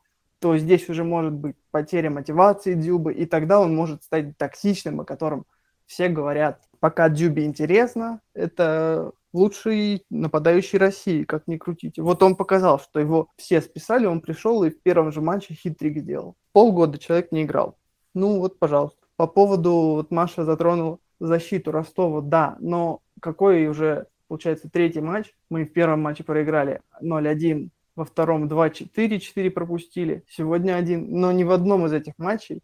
то 0.43 0.57
здесь 0.57 0.89
уже 0.89 1.05
может 1.05 1.31
быть 1.31 1.55
потеря 1.71 2.09
мотивации 2.09 2.73
Дюбы, 2.73 3.13
и 3.13 3.25
тогда 3.25 3.61
он 3.61 3.73
может 3.73 4.03
стать 4.03 4.37
токсичным, 4.37 4.99
о 4.99 5.05
котором 5.05 5.45
все 5.85 6.09
говорят. 6.09 6.59
Пока 6.81 7.07
Дюбе 7.07 7.45
интересно, 7.45 8.19
это 8.33 9.13
лучший 9.31 10.03
нападающий 10.09 10.79
России, 10.79 11.23
как 11.23 11.47
ни 11.47 11.55
крутите. 11.55 12.01
Вот 12.01 12.21
он 12.23 12.35
показал, 12.35 12.77
что 12.77 12.99
его 12.99 13.29
все 13.37 13.61
списали, 13.61 14.05
он 14.05 14.19
пришел 14.19 14.65
и 14.65 14.69
в 14.69 14.81
первом 14.81 15.13
же 15.13 15.21
матче 15.21 15.53
хитрик 15.53 15.99
сделал. 15.99 16.35
Полгода 16.51 16.97
человек 16.97 17.31
не 17.31 17.43
играл. 17.43 17.77
Ну 18.13 18.39
вот, 18.39 18.59
пожалуйста. 18.59 18.99
По 19.15 19.27
поводу, 19.27 19.71
вот 19.71 20.11
Маша 20.11 20.43
затронула 20.43 20.99
защиту 21.21 21.71
Ростова, 21.71 22.19
да, 22.19 22.57
но 22.59 22.99
какой 23.21 23.67
уже, 23.67 24.07
получается, 24.27 24.69
третий 24.69 24.99
матч? 24.99 25.33
Мы 25.49 25.63
в 25.63 25.71
первом 25.71 26.01
матче 26.01 26.25
проиграли 26.25 26.81
0-1 27.01 27.69
во 27.95 28.05
втором 28.05 28.47
2-4, 28.47 29.19
4 29.19 29.51
пропустили, 29.51 30.23
сегодня 30.29 30.75
один. 30.75 31.19
Но 31.19 31.31
ни 31.31 31.43
в 31.43 31.51
одном 31.51 31.85
из 31.85 31.93
этих 31.93 32.13
матчей 32.17 32.61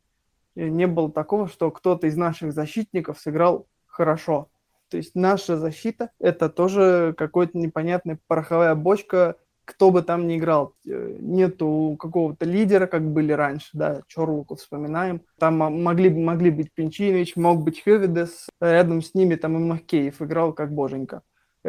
э, 0.55 0.67
не 0.67 0.87
было 0.87 1.11
такого, 1.11 1.47
что 1.47 1.71
кто-то 1.71 2.07
из 2.07 2.15
наших 2.15 2.53
защитников 2.53 3.19
сыграл 3.19 3.67
хорошо. 3.85 4.49
То 4.89 4.97
есть 4.97 5.13
наша 5.13 5.57
защита– 5.57 6.09
это 6.19 6.49
тоже 6.49 7.13
какой-то 7.17 7.57
непонятная 7.57 8.19
пороховая 8.27 8.73
бочка, 8.73 9.35
кто 9.69 9.91
бы 9.91 10.01
там 10.01 10.27
ни 10.27 10.37
играл. 10.37 10.73
Э, 10.87 11.17
нету 11.19 11.95
какого-то 11.99 12.45
лидера, 12.45 12.87
как 12.87 13.03
были 13.07 13.31
раньше, 13.31 13.69
да, 13.73 14.01
Чорлуку 14.07 14.55
вспоминаем. 14.55 15.21
Там 15.37 15.57
могли, 15.57 16.09
могли 16.09 16.49
быть 16.49 16.73
Пинчинович, 16.73 17.35
мог 17.35 17.61
быть 17.61 17.83
Хевидес, 17.83 18.47
рядом 18.59 19.03
с 19.03 19.13
ними 19.13 19.35
там 19.35 19.57
и 19.57 19.59
Макеев 19.59 20.23
играл 20.23 20.53
как 20.53 20.73
боженька. 20.73 21.21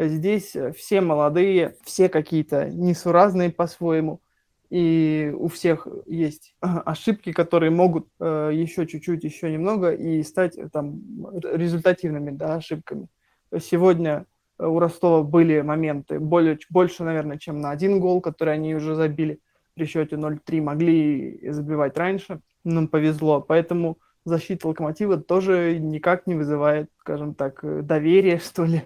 Здесь 0.09 0.57
э, 0.57 0.73
все 0.73 1.01
молодые, 1.01 1.77
все 1.85 2.09
какие-то 2.09 2.71
несуразные 2.71 3.51
по-своему. 3.51 4.21
И 4.71 5.35
у 5.37 5.49
всех 5.49 5.87
есть 6.07 6.55
ошибки, 6.61 7.33
которые 7.33 7.71
могут 7.71 8.09
э, 8.21 8.51
еще 8.55 8.87
чуть-чуть, 8.87 9.25
еще 9.25 9.53
немного 9.53 9.91
и 9.91 10.23
стать 10.23 10.57
э, 10.57 10.69
там 10.71 11.01
результативными 11.43 12.31
да, 12.31 12.57
ошибками. 12.57 13.09
Сегодня 13.61 14.27
у 14.59 14.79
Ростова 14.79 15.23
были 15.23 15.61
моменты 15.61 16.21
более, 16.21 16.59
больше, 16.71 17.03
наверное, 17.03 17.39
чем 17.39 17.61
на 17.61 17.71
один 17.71 17.99
гол, 17.99 18.21
который 18.21 18.55
они 18.55 18.75
уже 18.75 18.95
забили 18.95 19.41
при 19.75 19.87
счете 19.87 20.17
0-3. 20.17 20.61
Могли 20.61 21.51
забивать 21.51 21.97
раньше, 21.99 22.41
нам 22.63 22.89
повезло. 22.89 23.41
Поэтому 23.41 23.99
защита 24.25 24.69
Локомотива 24.69 25.19
тоже 25.19 25.79
никак 25.81 26.27
не 26.27 26.35
вызывает, 26.37 26.91
скажем 26.99 27.35
так, 27.35 27.61
доверия, 27.85 28.39
что 28.45 28.65
ли, 28.65 28.85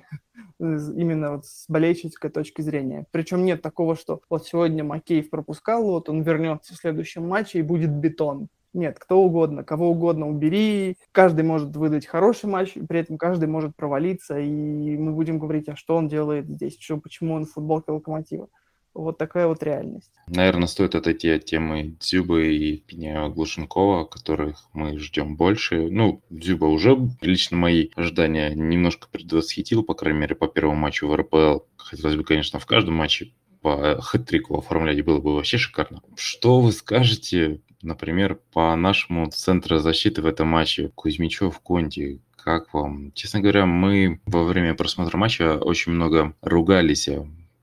именно 0.58 1.36
вот 1.36 1.46
с 1.46 1.66
болельщической 1.68 2.30
точки 2.30 2.62
зрения. 2.62 3.06
Причем 3.10 3.44
нет 3.44 3.62
такого, 3.62 3.96
что 3.96 4.20
вот 4.28 4.46
сегодня 4.46 4.84
Макеев 4.84 5.30
пропускал, 5.30 5.84
вот 5.84 6.08
он 6.08 6.22
вернется 6.22 6.74
в 6.74 6.76
следующем 6.76 7.26
матче 7.26 7.58
и 7.58 7.62
будет 7.62 7.90
бетон. 7.90 8.48
Нет, 8.72 8.98
кто 8.98 9.22
угодно, 9.22 9.62
кого 9.62 9.90
угодно 9.90 10.28
убери. 10.28 10.96
Каждый 11.12 11.44
может 11.44 11.76
выдать 11.76 12.06
хороший 12.06 12.46
матч, 12.46 12.74
при 12.88 13.00
этом 13.00 13.18
каждый 13.18 13.48
может 13.48 13.76
провалиться, 13.76 14.38
и 14.40 14.96
мы 14.96 15.12
будем 15.12 15.38
говорить, 15.38 15.68
а 15.68 15.76
что 15.76 15.96
он 15.96 16.08
делает 16.08 16.48
здесь, 16.48 16.76
что, 16.80 16.96
почему 16.96 17.34
он 17.34 17.46
в 17.46 17.52
футболке 17.52 17.92
локомотива. 17.92 18.48
Вот 18.94 19.18
такая 19.18 19.48
вот 19.48 19.62
реальность. 19.62 20.12
Наверное, 20.28 20.68
стоит 20.68 20.94
отойти 20.94 21.28
от 21.30 21.44
темы 21.44 21.96
Дзюбы 22.00 22.54
и 22.54 22.78
Пеня 22.78 23.28
Глушенкова, 23.28 24.04
которых 24.04 24.68
мы 24.72 24.98
ждем 24.98 25.36
больше. 25.36 25.88
Ну, 25.90 26.22
Дзюба 26.30 26.66
уже 26.66 26.96
лично 27.20 27.56
мои 27.56 27.88
ожидания 27.96 28.54
немножко 28.54 29.08
предвосхитил, 29.10 29.82
по 29.82 29.94
крайней 29.94 30.20
мере, 30.20 30.36
по 30.36 30.46
первому 30.46 30.76
матчу 30.76 31.08
в 31.08 31.14
РПЛ. 31.14 31.64
Хотелось 31.76 32.14
бы, 32.14 32.22
конечно, 32.22 32.60
в 32.60 32.66
каждом 32.66 32.94
матче 32.94 33.32
по 33.60 33.98
хэт-трику 34.00 34.58
оформлять 34.58 35.04
было 35.04 35.20
бы 35.20 35.34
вообще 35.34 35.58
шикарно. 35.58 36.00
Что 36.16 36.60
вы 36.60 36.70
скажете, 36.70 37.62
например, 37.82 38.38
по 38.52 38.76
нашему 38.76 39.28
центру 39.30 39.78
защиты 39.78 40.22
в 40.22 40.26
этом 40.26 40.48
матче 40.48 40.90
Кузьмичев, 40.94 41.58
Конти? 41.60 42.20
Как 42.36 42.72
вам? 42.74 43.10
Честно 43.12 43.40
говоря, 43.40 43.64
мы 43.64 44.20
во 44.26 44.44
время 44.44 44.74
просмотра 44.74 45.16
матча 45.16 45.56
очень 45.56 45.92
много 45.92 46.36
ругались 46.42 47.08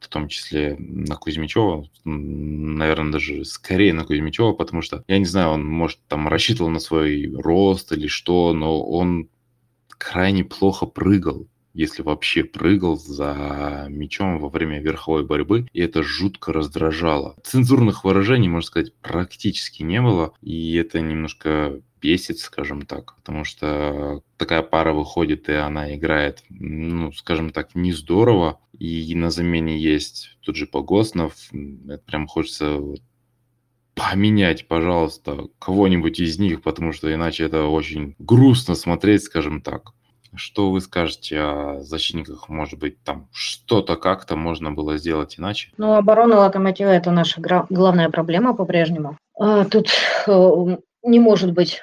в 0.01 0.07
том 0.09 0.27
числе 0.27 0.75
на 0.77 1.15
Кузьмичева, 1.15 1.87
наверное, 2.03 3.13
даже 3.13 3.45
скорее 3.45 3.93
на 3.93 4.03
Кузьмичева, 4.03 4.53
потому 4.53 4.81
что, 4.81 5.03
я 5.07 5.19
не 5.19 5.25
знаю, 5.25 5.51
он, 5.51 5.65
может, 5.65 5.99
там 6.07 6.27
рассчитывал 6.27 6.69
на 6.69 6.79
свой 6.79 7.31
рост 7.35 7.91
или 7.91 8.07
что, 8.07 8.53
но 8.53 8.83
он 8.83 9.29
крайне 9.97 10.43
плохо 10.43 10.85
прыгал 10.85 11.47
если 11.73 12.01
вообще 12.01 12.43
прыгал 12.43 12.97
за 12.97 13.85
мячом 13.89 14.39
во 14.39 14.49
время 14.49 14.81
верховой 14.81 15.25
борьбы, 15.25 15.67
и 15.71 15.81
это 15.81 16.03
жутко 16.03 16.51
раздражало. 16.51 17.35
Цензурных 17.43 18.03
выражений, 18.03 18.49
можно 18.49 18.67
сказать, 18.67 18.93
практически 19.01 19.83
не 19.83 20.01
было, 20.01 20.33
и 20.41 20.75
это 20.75 20.99
немножко 20.99 21.81
бесит, 22.01 22.39
скажем 22.39 22.81
так, 22.81 23.15
потому 23.15 23.43
что 23.43 24.21
такая 24.41 24.63
пара 24.63 24.91
выходит, 24.91 25.49
и 25.49 25.53
она 25.53 25.95
играет, 25.95 26.43
ну, 26.49 27.11
скажем 27.11 27.51
так, 27.51 27.75
не 27.75 27.93
здорово, 27.93 28.59
и 28.79 29.13
на 29.13 29.29
замене 29.29 29.77
есть 29.77 30.35
тот 30.41 30.55
же 30.55 30.65
Погоснов, 30.65 31.35
это 31.87 32.01
прям 32.03 32.25
хочется 32.25 32.79
поменять, 33.93 34.67
пожалуйста, 34.67 35.45
кого-нибудь 35.59 36.19
из 36.19 36.39
них, 36.39 36.63
потому 36.63 36.91
что 36.91 37.13
иначе 37.13 37.43
это 37.43 37.65
очень 37.65 38.15
грустно 38.17 38.73
смотреть, 38.73 39.23
скажем 39.23 39.61
так. 39.61 39.91
Что 40.33 40.71
вы 40.71 40.81
скажете 40.81 41.39
о 41.39 41.79
защитниках? 41.81 42.49
Может 42.49 42.79
быть, 42.79 43.03
там 43.03 43.27
что-то 43.31 43.95
как-то 43.95 44.35
можно 44.35 44.71
было 44.71 44.97
сделать 44.97 45.37
иначе? 45.37 45.69
Ну, 45.77 45.93
оборона 45.93 46.39
Локомотива– 46.39 46.89
это 46.89 47.11
наша 47.11 47.41
главная 47.69 48.09
проблема 48.09 48.55
по-прежнему. 48.55 49.17
А, 49.37 49.65
тут 49.65 49.89
э, 50.25 50.77
не 51.03 51.19
может 51.19 51.51
быть 51.51 51.81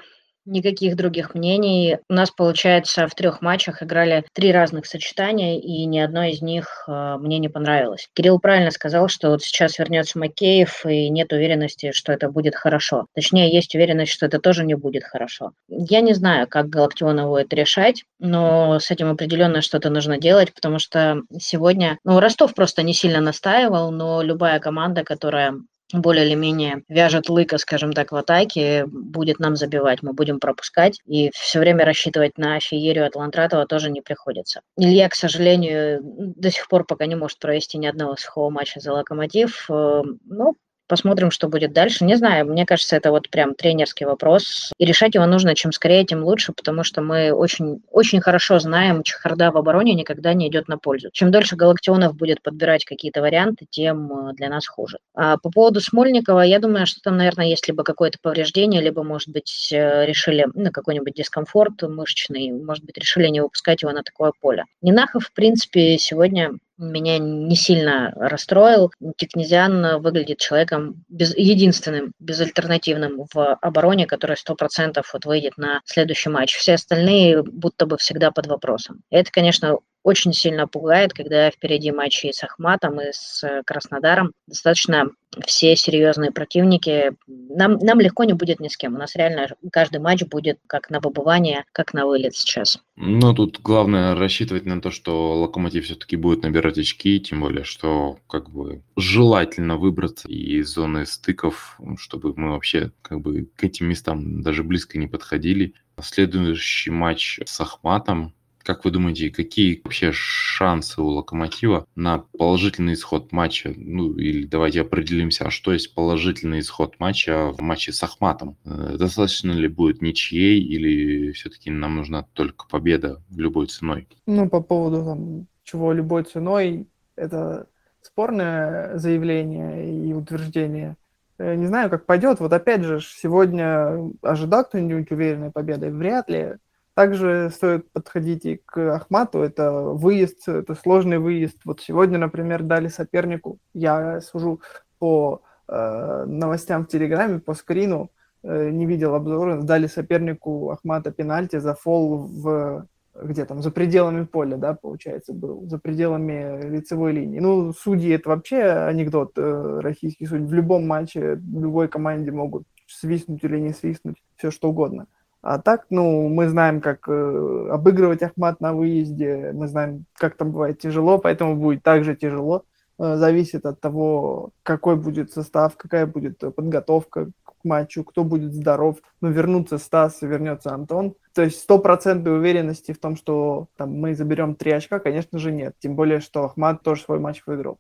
никаких 0.49 0.97
других 0.97 1.35
мнений. 1.35 1.99
У 2.09 2.15
нас, 2.15 2.31
получается, 2.31 3.07
в 3.07 3.15
трех 3.15 3.43
матчах 3.43 3.83
играли 3.83 4.25
три 4.33 4.53
разных 4.53 4.87
сочетания, 4.87 5.59
и 5.61 5.85
ни 5.85 5.99
одно 5.99 6.25
из 6.25 6.43
них 6.43 6.85
э, 6.89 7.17
мне 7.21 7.39
не 7.39 7.49
понравилось. 7.49 8.09
Кирилл 8.15 8.39
правильно 8.39 8.71
сказал, 8.71 9.09
что 9.09 9.31
вот 9.31 9.43
сейчас 9.43 9.79
вернется 9.79 10.19
Макеев, 10.19 10.85
и 10.87 11.09
нет 11.11 11.33
уверенности, 11.33 11.93
что 11.93 12.13
это 12.13 12.31
будет 12.31 12.55
хорошо. 12.55 13.07
Точнее, 13.15 13.53
есть 13.53 13.75
уверенность, 13.75 14.13
что 14.13 14.27
это 14.27 14.39
тоже 14.39 14.65
не 14.65 14.75
будет 14.75 15.05
хорошо. 15.05 15.53
Я 15.69 16.01
не 16.01 16.15
знаю, 16.15 16.47
как 16.49 16.69
Галактионову 16.69 17.37
это 17.37 17.55
решать, 17.57 18.05
но 18.19 18.79
с 18.79 18.91
этим 18.91 19.11
определенно 19.11 19.63
что-то 19.63 19.91
нужно 19.91 20.19
делать, 20.19 20.53
потому 20.55 20.79
что 20.79 21.23
сегодня, 21.39 21.99
ну, 22.05 22.21
Ростов 22.21 22.55
просто 22.55 22.83
не 22.83 22.95
сильно 22.95 23.21
настаивал, 23.21 23.91
но 23.91 24.23
любая 24.23 24.61
команда, 24.61 25.05
которая 25.05 25.55
более 25.93 26.27
или 26.27 26.35
менее 26.35 26.83
вяжет 26.89 27.29
лыка, 27.29 27.59
скажем 27.59 27.93
так, 27.93 28.13
в 28.13 28.17
атаке, 28.17 28.85
будет 28.87 29.39
нам 29.39 29.57
забивать, 29.57 30.03
мы 30.03 30.13
будем 30.13 30.41
пропускать, 30.41 31.01
и 31.07 31.31
все 31.35 31.61
время 31.61 31.85
рассчитывать 31.85 32.37
на 32.39 32.61
феерию 32.61 33.07
от 33.07 33.15
Лантратова 33.15 33.67
тоже 33.67 33.91
не 33.91 34.01
приходится. 34.01 34.61
Илья, 34.77 35.09
к 35.09 35.15
сожалению, 35.15 36.01
до 36.03 36.51
сих 36.51 36.69
пор 36.69 36.85
пока 36.85 37.07
не 37.07 37.15
может 37.15 37.39
провести 37.39 37.79
ни 37.79 37.87
одного 37.87 38.17
сухого 38.17 38.51
матча 38.51 38.81
за 38.81 38.93
«Локомотив», 38.93 39.67
э, 39.71 40.03
ну, 40.25 40.55
Посмотрим, 40.89 41.31
что 41.31 41.49
будет 41.49 41.73
дальше. 41.73 42.05
Не 42.05 42.17
знаю, 42.17 42.47
мне 42.47 42.65
кажется, 42.65 42.97
это 42.97 43.11
вот 43.11 43.29
прям 43.29 43.55
тренерский 43.55 44.07
вопрос. 44.07 44.73
И 44.79 44.87
решать 44.87 45.15
его 45.15 45.27
нужно 45.27 45.55
чем 45.55 45.71
скорее, 45.71 46.05
тем 46.05 46.25
лучше, 46.25 46.53
потому 46.53 46.83
что 46.83 47.03
мы 47.03 47.31
очень, 47.31 47.83
очень 47.91 48.21
хорошо 48.21 48.59
знаем, 48.59 49.03
чехарда 49.03 49.51
в 49.51 49.59
обороне 49.59 49.95
никогда 49.95 50.33
не 50.33 50.49
идет 50.49 50.67
на 50.67 50.79
пользу. 50.79 51.11
Чем 51.13 51.31
дольше 51.31 51.57
Галактионов 51.57 52.17
будет 52.17 52.43
подбирать 52.43 52.87
какие-то 52.87 53.21
варианты, 53.21 53.67
тем 53.69 54.31
э, 54.31 54.33
для 54.35 54.49
нас 54.49 54.67
хуже. 54.67 54.99
А 55.15 55.37
по 55.37 55.51
поводу 55.51 55.81
Смольникова, 55.81 56.41
я 56.41 56.59
думаю, 56.59 56.87
что 56.87 57.01
там, 57.03 57.19
наверное, 57.19 57.47
есть 57.47 57.69
либо 57.69 57.85
какое-то 57.85 58.19
повреждение, 58.23 58.81
либо, 58.81 59.03
может 59.03 59.29
быть, 59.29 59.69
э, 59.71 60.07
решили, 60.07 60.47
ну, 60.55 60.71
какой-нибудь 60.71 61.15
дискомфорт 61.15 61.83
мышечный, 61.83 62.51
может 62.51 62.85
быть, 62.85 62.97
решили 62.97 63.29
не 63.29 63.43
выпускать 63.43 63.83
его 63.83 63.93
на 63.93 64.03
такое 64.03 64.33
поле. 64.41 64.65
Нинахов, 64.81 65.27
в 65.27 65.33
принципе, 65.33 65.99
сегодня 65.99 66.53
меня 66.79 67.19
не 67.19 67.57
сильно 67.57 68.13
расстроил. 68.17 68.93
Тикнезиан 69.17 70.01
выглядит 70.01 70.39
человеком 70.39 71.05
без, 71.09 71.37
единственным, 71.37 72.13
безальтернативным 72.19 73.27
в 73.33 73.55
обороне, 73.57 74.07
который 74.07 74.37
100% 74.37 75.03
вот 75.13 75.25
выйдет 75.25 75.57
на 75.57 75.81
следующий 75.85 76.31
матч. 76.31 76.55
Все 76.57 76.75
остальные 76.75 77.43
будто 77.43 77.87
бы 77.87 77.97
всегда 77.99 78.31
под 78.31 78.47
вопросом. 78.47 79.03
Это, 79.11 79.31
конечно, 79.31 79.79
очень 80.03 80.33
сильно 80.33 80.67
пугает, 80.67 81.13
когда 81.13 81.51
впереди 81.51 81.93
матчи 81.93 82.31
с 82.33 82.43
Ахматом 82.43 83.01
и 83.01 83.13
с 83.13 83.43
э, 83.45 83.63
Краснодаром. 83.65 84.33
Достаточно 84.47 85.11
все 85.47 85.77
серьезные 85.77 86.31
противники. 86.31 87.13
Нам, 87.27 87.79
нам 87.79 88.01
легко 88.01 88.25
не 88.25 88.33
будет 88.33 88.61
ни 88.61 88.69
с 88.69 88.77
кем. 88.77 88.95
У 88.95 88.99
нас 88.99 89.15
реально 89.17 89.49
каждый 89.71 90.01
матч 90.01 90.25
будет 90.25 90.59
как 90.67 90.91
на 90.91 91.01
выбывание, 91.01 91.65
как 91.73 91.93
на 91.93 92.07
вылет 92.07 92.35
сейчас. 92.35 92.81
Ну, 92.97 93.35
тут 93.35 93.61
главное 93.61 94.15
рассчитывать 94.15 94.65
на 94.65 94.81
то, 94.81 94.91
что 94.91 95.35
Локомотив 95.35 95.85
все-таки 95.85 96.17
будет 96.17 96.43
набирать 96.43 96.79
очки, 96.79 97.21
тем 97.21 97.41
более, 97.41 97.65
что 97.65 98.19
как 98.29 98.51
бы 98.51 98.83
желательно 98.97 99.77
выбраться 99.77 100.29
из 100.29 100.69
зоны 100.69 101.07
стыков, 101.07 101.79
чтобы 101.99 102.35
мы 102.37 102.53
вообще 102.53 102.93
как 103.03 103.21
бы 103.21 103.49
к 103.57 103.65
этим 103.65 103.89
местам 103.89 104.43
даже 104.43 104.63
близко 104.65 104.99
не 104.99 105.07
подходили. 105.07 105.75
Следующий 106.01 106.91
матч 106.91 107.41
с 107.45 107.61
Ахматом 107.61 108.33
как 108.63 108.85
вы 108.85 108.91
думаете, 108.91 109.31
какие 109.31 109.81
вообще 109.83 110.11
шансы 110.13 111.01
у 111.01 111.07
Локомотива 111.07 111.87
на 111.95 112.19
положительный 112.37 112.95
исход 112.95 113.33
матча? 113.33 113.73
Ну, 113.77 114.15
или 114.15 114.47
давайте 114.47 114.83
определимся, 114.83 115.47
а 115.47 115.51
что 115.51 115.73
есть 115.73 115.95
положительный 115.95 116.61
исход 116.61 116.99
матча 116.99 117.53
в 117.53 117.61
матче 117.61 117.93
с 117.93 118.03
Ахматом? 118.03 118.57
Э, 118.65 118.97
достаточно 118.99 119.53
ли 119.53 119.69
будет 119.69 120.03
ничьей 120.03 120.61
или 120.61 121.33
все-таки 121.33 121.71
нам 121.71 121.97
нужна 121.97 122.25
только 122.33 122.67
победа 122.69 123.23
любой 123.31 123.67
ценой? 123.67 124.09
Ну, 124.27 124.49
по 124.49 124.61
поводу 124.61 125.05
там, 125.05 125.47
чего 125.65 125.93
любой 125.93 126.25
ценой, 126.25 126.87
это 127.17 127.67
спорное 128.03 128.99
заявление 128.99 130.09
и 130.09 130.13
утверждение. 130.13 130.97
Э, 131.39 131.55
не 131.55 131.67
знаю, 131.67 131.91
как 131.91 132.07
пойдет. 132.07 132.41
Вот 132.41 132.53
опять 132.53 132.83
же, 132.83 133.01
сегодня 133.01 134.11
ожидал 134.23 134.65
кто-нибудь 134.65 135.11
уверенной 135.11 135.51
победы? 135.51 135.91
Вряд 135.91 136.29
ли. 136.29 136.57
Также 136.99 137.49
стоит 137.55 137.93
подходить 137.93 138.45
и 138.45 138.57
к 138.57 138.97
Ахмату. 138.97 139.39
Это 139.39 139.71
выезд, 139.71 140.49
это 140.49 140.75
сложный 140.75 141.19
выезд. 141.19 141.59
Вот 141.65 141.81
сегодня, 141.81 142.19
например, 142.19 142.65
дали 142.65 142.89
сопернику, 142.89 143.61
я 143.73 144.21
сужу 144.21 144.61
по 144.99 145.43
э, 145.69 146.25
новостям 146.27 146.85
в 146.85 146.89
Телеграме, 146.89 147.39
по 147.39 147.55
скрину, 147.55 148.11
э, 148.43 148.71
не 148.71 148.85
видел 148.85 149.15
обзора, 149.15 149.63
дали 149.63 149.87
сопернику 149.87 150.71
Ахмата 150.71 151.13
пенальти 151.13 151.61
за 151.61 151.75
фол 151.77 152.17
в 152.19 152.89
где 153.15 153.45
там, 153.45 153.63
за 153.63 153.71
пределами 153.71 154.25
поля, 154.25 154.57
да, 154.57 154.75
получается, 154.75 155.33
был, 155.33 155.69
за 155.69 155.79
пределами 155.79 156.69
лицевой 156.69 157.13
линии. 157.13 157.39
Ну, 157.39 157.73
судьи 157.75 158.11
это 158.11 158.31
вообще 158.31 158.61
анекдот, 158.63 159.35
э, 159.37 159.81
российский 159.83 160.27
судьи. 160.27 160.45
В 160.45 160.53
любом 160.53 160.89
матче, 160.89 161.37
в 161.37 161.63
любой 161.63 161.87
команде 161.87 162.33
могут 162.33 162.65
свистнуть 162.89 163.45
или 163.45 163.61
не 163.61 163.73
свистнуть, 163.73 164.17
все 164.35 164.51
что 164.51 164.71
угодно. 164.71 165.07
А 165.41 165.59
так, 165.59 165.87
ну, 165.91 166.29
мы 166.29 166.49
знаем, 166.49 166.81
как 166.81 167.09
э, 167.09 167.69
обыгрывать 167.71 168.23
Ахмат 168.23 168.61
на 168.61 168.75
выезде, 168.75 169.53
мы 169.55 169.69
знаем, 169.69 170.05
как 170.15 170.37
там 170.37 170.51
бывает 170.51 170.81
тяжело, 170.81 171.19
поэтому 171.19 171.57
будет 171.57 171.83
также 171.83 172.17
тяжело. 172.17 172.65
Э, 172.99 173.17
зависит 173.17 173.65
от 173.65 173.81
того, 173.81 174.51
какой 174.65 174.97
будет 174.97 175.31
состав, 175.33 175.77
какая 175.77 176.07
будет 176.07 176.39
подготовка 176.57 177.31
к 177.45 177.65
матчу, 177.65 178.03
кто 178.03 178.25
будет 178.25 178.53
здоров. 178.53 178.97
Ну, 179.21 179.31
вернутся 179.31 179.79
Стас, 179.79 180.23
вернется 180.23 180.73
Антон. 180.73 181.15
То 181.35 181.43
есть 181.43 181.61
стопроцентной 181.61 182.37
уверенности 182.37 182.93
в 182.93 182.99
том, 182.99 183.15
что 183.15 183.69
там, 183.77 183.93
мы 183.93 184.17
заберем 184.17 184.57
три 184.57 184.73
очка, 184.73 184.99
конечно 184.99 185.39
же, 185.39 185.53
нет. 185.53 185.77
Тем 185.79 185.95
более, 185.95 186.19
что 186.19 186.47
Ахмат 186.47 186.83
тоже 186.83 187.03
свой 187.03 187.21
матч 187.21 187.43
выиграл. 187.47 187.79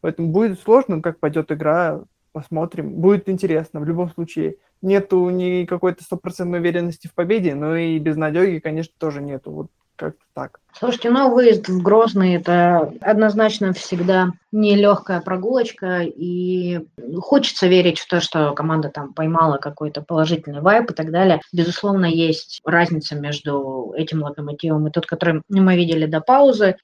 Поэтому 0.00 0.28
будет 0.28 0.60
сложно, 0.60 1.00
как 1.00 1.20
пойдет 1.20 1.52
игра, 1.52 2.02
посмотрим. 2.36 2.90
Будет 2.90 3.30
интересно 3.30 3.80
в 3.80 3.86
любом 3.86 4.10
случае 4.10 4.56
нету 4.82 5.30
ни 5.30 5.64
какой-то 5.64 6.04
стопроцентной 6.04 6.58
уверенности 6.58 7.06
в 7.06 7.14
победе, 7.14 7.54
но 7.54 7.74
и 7.74 7.98
безнадеги, 7.98 8.58
конечно, 8.58 8.92
тоже 8.98 9.22
нету. 9.22 9.52
Вот 9.52 9.66
как-то 9.96 10.22
так. 10.34 10.60
Слушайте, 10.78 11.08
ну 11.08 11.34
выезд 11.34 11.66
в 11.70 11.80
Грозный 11.80 12.34
это 12.34 12.92
однозначно 13.00 13.72
всегда 13.72 14.32
нелегкая 14.52 15.22
прогулочка, 15.22 16.02
и 16.02 16.86
хочется 17.16 17.68
верить 17.68 18.00
в 18.00 18.06
то, 18.06 18.20
что 18.20 18.52
команда 18.52 18.90
там 18.90 19.14
поймала 19.14 19.56
какой-то 19.56 20.02
положительный 20.02 20.60
вайп 20.60 20.90
и 20.90 20.94
так 20.94 21.10
далее. 21.10 21.40
Безусловно, 21.54 22.04
есть 22.04 22.60
разница 22.66 23.14
между 23.14 23.94
этим 23.96 24.22
локомотивом 24.22 24.86
и 24.86 24.90
тот, 24.90 25.06
который 25.06 25.40
мы 25.48 25.74
видели 25.74 26.04
до 26.04 26.20
паузы 26.20 26.76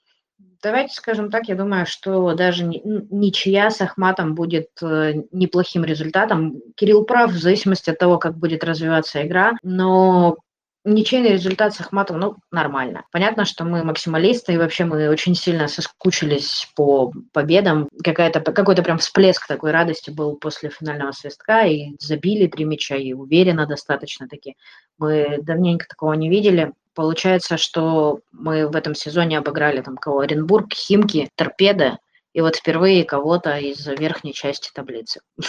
Давайте 0.63 0.95
скажем 0.95 1.31
так, 1.31 1.49
я 1.49 1.57
думаю, 1.57 1.87
что 1.87 2.35
даже 2.35 2.65
ничья 2.65 3.69
с 3.71 3.81
Ахматом 3.81 4.37
будет 4.37 4.69
э, 4.81 5.15
неплохим 5.33 5.85
результатом. 5.85 6.61
Кирилл 6.77 7.05
прав 7.05 7.33
в 7.33 7.37
зависимости 7.39 7.91
от 7.91 7.99
того, 7.99 8.19
как 8.19 8.37
будет 8.37 8.63
развиваться 8.63 9.27
игра, 9.27 9.55
но 9.65 10.37
Ничейный 10.85 11.31
результат 11.31 11.75
с 11.75 11.81
Ахматом, 11.81 12.19
ну, 12.19 12.37
нормально. 12.51 13.05
Понятно, 13.13 13.45
что 13.45 13.65
мы 13.65 13.85
максималисты, 13.85 14.55
и 14.55 14.57
вообще 14.57 14.85
мы 14.85 15.09
очень 15.11 15.37
сильно 15.37 15.69
соскучились 15.69 16.69
по 16.75 17.13
победам. 17.33 17.89
Какая-то, 18.03 18.41
какой-то 18.41 18.83
прям 18.83 18.99
всплеск 18.99 19.47
такой 19.47 19.71
радости 19.71 20.11
был 20.11 20.37
после 20.37 20.71
финального 20.71 21.13
свистка, 21.13 21.67
и 21.67 21.95
забили 22.01 22.49
три 22.49 22.65
мяча, 22.65 22.97
и 22.97 23.13
уверенно 23.13 23.67
достаточно 23.67 24.27
таки. 24.27 24.57
Мы 24.99 25.39
давненько 25.43 25.87
такого 25.87 26.15
не 26.15 26.29
видели. 26.29 26.73
Получается, 26.95 27.59
что 27.59 28.19
мы 28.33 28.67
в 28.67 28.75
этом 28.75 28.97
сезоне 28.97 29.39
обыграли 29.39 29.83
там 29.83 29.97
кого? 29.97 30.19
Оренбург, 30.19 30.75
Химки, 30.75 31.29
Торпеда, 31.37 31.99
и 32.33 32.41
вот 32.41 32.57
впервые 32.57 33.05
кого-то 33.05 33.57
из 33.57 33.87
верхней 33.87 34.33
части 34.33 34.71
таблицы. 34.75 35.21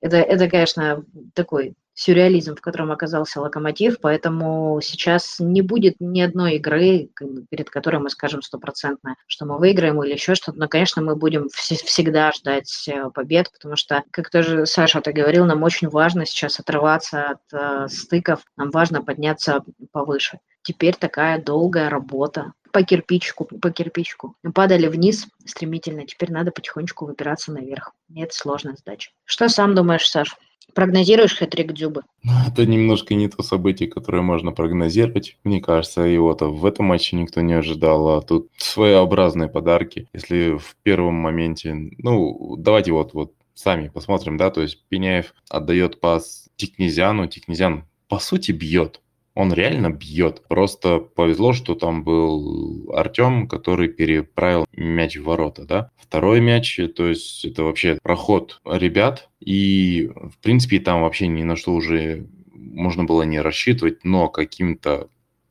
Это, 0.00 0.16
это, 0.16 0.50
конечно, 0.50 1.04
такой 1.32 1.74
сюрреализм, 1.94 2.56
в 2.56 2.60
котором 2.60 2.90
оказался 2.92 3.40
локомотив, 3.40 4.00
поэтому 4.00 4.80
сейчас 4.82 5.36
не 5.38 5.62
будет 5.62 5.96
ни 6.00 6.20
одной 6.20 6.54
игры, 6.56 7.10
перед 7.50 7.70
которой 7.70 7.98
мы 7.98 8.10
скажем 8.10 8.42
стопроцентно, 8.42 9.16
что 9.26 9.44
мы 9.44 9.58
выиграем 9.58 10.02
или 10.02 10.12
еще 10.12 10.34
что-то, 10.34 10.58
но, 10.58 10.68
конечно, 10.68 11.02
мы 11.02 11.16
будем 11.16 11.46
вс- 11.46 11.84
всегда 11.84 12.32
ждать 12.32 12.88
э, 12.88 13.10
побед, 13.10 13.50
потому 13.52 13.76
что, 13.76 14.02
как 14.10 14.30
тоже 14.30 14.66
Саша 14.66 15.00
ты 15.00 15.12
говорил, 15.12 15.44
нам 15.44 15.62
очень 15.62 15.88
важно 15.88 16.26
сейчас 16.26 16.58
отрываться 16.60 17.30
от 17.30 17.40
э, 17.52 17.88
стыков, 17.88 18.40
нам 18.56 18.70
важно 18.70 19.02
подняться 19.02 19.62
повыше. 19.92 20.38
Теперь 20.62 20.94
такая 20.94 21.42
долгая 21.42 21.90
работа, 21.90 22.52
по 22.72 22.82
кирпичку, 22.82 23.44
по 23.44 23.70
кирпичку. 23.70 24.34
Падали 24.54 24.86
вниз 24.86 25.26
стремительно, 25.44 26.06
теперь 26.06 26.32
надо 26.32 26.50
потихонечку 26.50 27.04
выбираться 27.04 27.52
наверх. 27.52 27.92
И 28.08 28.22
это 28.22 28.34
сложная 28.34 28.76
задача. 28.76 29.10
Что 29.24 29.48
сам 29.48 29.74
думаешь, 29.74 30.08
Саш? 30.08 30.34
Прогнозируешь 30.74 31.36
хэтрик 31.36 31.72
Дзюбы? 31.72 32.02
Ну, 32.22 32.32
это 32.48 32.66
немножко 32.66 33.14
не 33.14 33.28
то 33.28 33.42
событие, 33.42 33.88
которое 33.88 34.22
можно 34.22 34.52
прогнозировать. 34.52 35.36
Мне 35.44 35.60
кажется, 35.60 36.02
его-то 36.02 36.46
в 36.46 36.64
этом 36.64 36.86
матче 36.86 37.16
никто 37.16 37.40
не 37.40 37.52
ожидал. 37.52 38.08
А 38.08 38.22
тут 38.22 38.48
своеобразные 38.56 39.48
подарки. 39.48 40.08
Если 40.12 40.56
в 40.56 40.76
первом 40.82 41.14
моменте... 41.14 41.74
Ну, 41.98 42.56
давайте 42.56 42.92
вот, 42.92 43.12
вот 43.14 43.34
сами 43.54 43.88
посмотрим, 43.88 44.36
да, 44.36 44.50
то 44.50 44.62
есть 44.62 44.82
Пеняев 44.88 45.34
отдает 45.50 46.00
пас 46.00 46.48
Тикнезяну, 46.56 47.26
Тикнезян 47.26 47.84
по 48.08 48.18
сути 48.18 48.52
бьет 48.52 49.01
он 49.34 49.52
реально 49.52 49.90
бьет. 49.90 50.42
Просто 50.48 50.98
повезло, 50.98 51.52
что 51.52 51.74
там 51.74 52.04
был 52.04 52.92
Артем, 52.94 53.48
который 53.48 53.88
переправил 53.88 54.66
мяч 54.72 55.16
в 55.16 55.24
ворота, 55.24 55.64
да. 55.64 55.90
Второй 55.96 56.40
мяч, 56.40 56.78
то 56.94 57.06
есть 57.06 57.44
это 57.44 57.62
вообще 57.62 57.98
проход 58.02 58.60
ребят, 58.64 59.30
и 59.40 60.10
в 60.14 60.36
принципе 60.42 60.78
там 60.80 61.02
вообще 61.02 61.28
ни 61.28 61.42
на 61.42 61.56
что 61.56 61.72
уже 61.72 62.26
можно 62.54 63.04
было 63.04 63.22
не 63.22 63.40
рассчитывать, 63.40 64.04
но 64.04 64.28
каким-то 64.28 65.08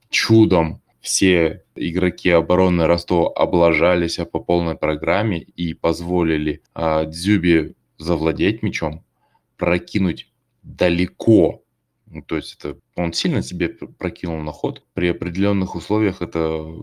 чудом 0.09 0.81
все 1.01 1.63
игроки 1.75 2.29
обороны 2.29 2.85
Ростова 2.85 3.31
облажались 3.35 4.17
по 4.31 4.39
полной 4.39 4.75
программе 4.75 5.39
и 5.41 5.73
позволили 5.73 6.61
а, 6.75 7.05
Дзюбе 7.05 7.73
завладеть 7.97 8.61
мячом, 8.61 9.03
прокинуть 9.57 10.27
далеко 10.61 11.60
то 12.27 12.35
есть 12.35 12.57
это 12.59 12.77
он 12.95 13.13
сильно 13.13 13.41
себе 13.41 13.69
прокинул 13.69 14.37
на 14.39 14.51
ход. 14.51 14.83
При 14.93 15.07
определенных 15.07 15.75
условиях 15.75 16.21
это, 16.21 16.39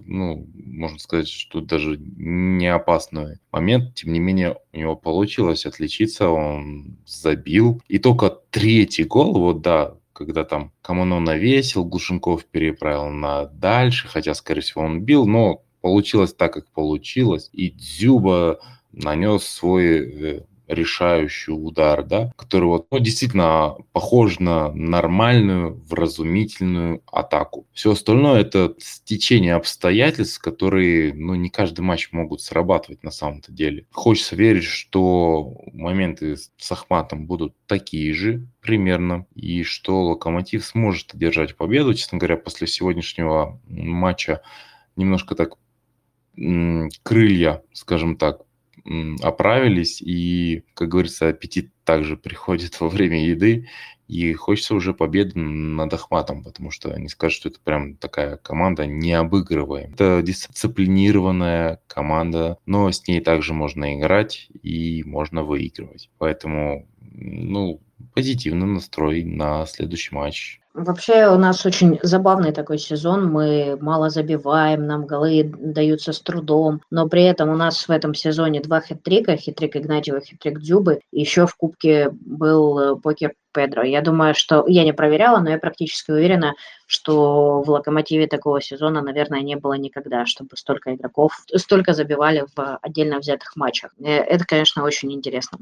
ну, 0.07 0.47
можно 0.55 0.99
сказать, 0.99 1.29
что 1.29 1.61
даже 1.61 1.99
не 1.99 2.67
опасный 2.67 3.39
момент. 3.53 3.95
Тем 3.95 4.13
не 4.13 4.21
менее, 4.21 4.57
у 4.73 4.79
него 4.79 4.97
получилось 4.97 5.67
отличиться, 5.67 6.29
он 6.29 6.99
забил. 7.07 7.83
И 7.89 7.99
только 7.99 8.31
третий 8.51 9.05
гол, 9.05 9.39
вот 9.39 9.61
да, 9.61 9.97
когда 10.13 10.45
там 10.45 10.73
Камано 10.83 11.21
навесил, 11.21 11.85
Глушенков 11.85 12.45
переправил 12.47 13.09
на 13.11 13.47
дальше, 13.47 14.09
хотя, 14.09 14.35
скорее 14.35 14.63
всего, 14.63 14.83
он 14.83 15.03
бил, 15.03 15.27
но 15.27 15.63
получилось 15.81 16.35
так, 16.35 16.55
как 16.55 16.71
получилось. 16.73 17.51
И 17.53 17.71
Дзюба 17.71 18.59
нанес 18.93 19.43
свой 19.45 19.85
э, 19.85 20.41
решающий 20.69 21.53
удар, 21.53 22.05
да, 22.05 22.33
который 22.37 22.67
вот, 22.67 22.87
ну, 22.91 22.99
действительно 22.99 23.77
похож 23.93 24.39
на 24.39 24.71
нормальную, 24.73 25.83
вразумительную 25.89 27.03
атаку. 27.11 27.67
Все 27.73 27.93
остальное 27.93 28.41
это 28.41 28.75
стечение 28.79 29.55
обстоятельств, 29.55 30.41
которые, 30.41 31.15
ну, 31.15 31.35
не 31.35 31.49
каждый 31.49 31.81
матч 31.81 32.13
могут 32.13 32.43
срабатывать 32.43 33.03
на 33.03 33.11
самом-то 33.11 33.51
деле. 33.51 33.87
Хочется 33.91 34.37
верить, 34.37 34.65
что 34.65 35.57
моменты 35.73 36.37
с 36.37 36.73
Ахматом 36.73 37.27
будут 37.27 37.55
такие 37.67 38.13
же 38.13 38.47
примерно, 38.61 39.27
и 39.35 39.63
что 39.63 40.03
Локомотив 40.03 40.65
сможет 40.65 41.15
одержать 41.15 41.57
победу. 41.57 41.95
Честно 41.95 42.19
говоря, 42.19 42.37
после 42.37 42.67
сегодняшнего 42.67 43.61
матча 43.67 44.43
немножко 44.97 45.35
так 45.35 45.55
крылья, 47.03 47.63
скажем 47.73 48.17
так, 48.17 48.43
оправились, 49.23 50.01
и, 50.01 50.65
как 50.75 50.89
говорится, 50.89 51.29
аппетит 51.29 51.71
также 51.85 52.17
приходит 52.17 52.81
во 52.81 52.89
время 52.89 53.25
еды, 53.25 53.69
и 54.09 54.33
хочется 54.33 54.75
уже 54.75 54.95
победы 54.95 55.39
над 55.39 55.93
Ахматом, 55.93 56.43
потому 56.43 56.71
что 56.71 56.91
они 56.91 57.09
скажут, 57.09 57.37
что 57.37 57.49
это 57.51 57.61
прям 57.63 57.95
такая 57.97 58.39
команда 58.39 58.87
необыгрываемая. 58.87 59.93
Это 59.93 60.23
дисциплинированная 60.23 61.81
команда, 61.87 62.57
но 62.65 62.91
с 62.91 63.07
ней 63.07 63.21
также 63.21 63.53
можно 63.53 63.99
играть 63.99 64.49
и 64.63 65.03
можно 65.05 65.43
выигрывать. 65.43 66.09
Поэтому, 66.17 66.89
ну, 67.01 67.81
позитивный 68.15 68.67
настрой 68.67 69.25
на 69.25 69.67
следующий 69.67 70.15
матч. 70.15 70.61
Вообще 70.75 71.27
у 71.29 71.39
нас 71.39 71.67
очень 71.67 71.99
забавный 72.03 72.53
такой 72.53 72.79
сезон. 72.79 73.33
Мы 73.33 73.77
мало 73.81 74.11
забиваем, 74.11 74.87
нам 74.87 75.07
голы 75.07 75.43
даются 75.43 76.13
с 76.13 76.21
трудом. 76.21 76.83
Но 76.91 77.09
при 77.09 77.25
этом 77.25 77.49
у 77.49 77.57
нас 77.57 77.89
в 77.89 77.91
этом 77.91 78.15
сезоне 78.15 78.61
два 78.61 78.81
хит-трика. 78.81 79.37
Хит-трик 79.37 79.77
Игнатьева, 79.77 80.21
хит-трик 80.21 80.61
Дзюбы. 80.61 81.01
Еще 81.11 81.47
в 81.47 81.57
Кубке 81.57 82.11
был 82.13 82.79
э, 82.79 82.97
покер 82.97 83.33
Педро. 83.53 83.83
Я 83.83 84.03
думаю, 84.03 84.35
что... 84.37 84.65
Я 84.69 84.85
не 84.85 84.93
проверяла, 84.93 85.41
но 85.41 85.51
я 85.51 85.59
практически 85.59 86.13
уверена, 86.13 86.55
что 86.87 87.63
в 87.63 87.71
«Локомотиве» 87.71 88.29
такого 88.29 88.61
сезона, 88.61 89.03
наверное, 89.03 89.41
не 89.41 89.57
было 89.57 89.75
никогда, 89.75 90.27
чтобы 90.27 90.57
столько 90.57 90.95
игроков 90.95 91.33
столько 91.57 91.93
забивали 91.93 92.45
в 92.55 92.79
отдельно 92.83 93.19
взятых 93.19 93.57
матчах. 93.57 93.93
Э, 93.99 94.19
это, 94.19 94.45
конечно, 94.45 94.85
очень 94.85 95.13
интересно. 95.13 95.59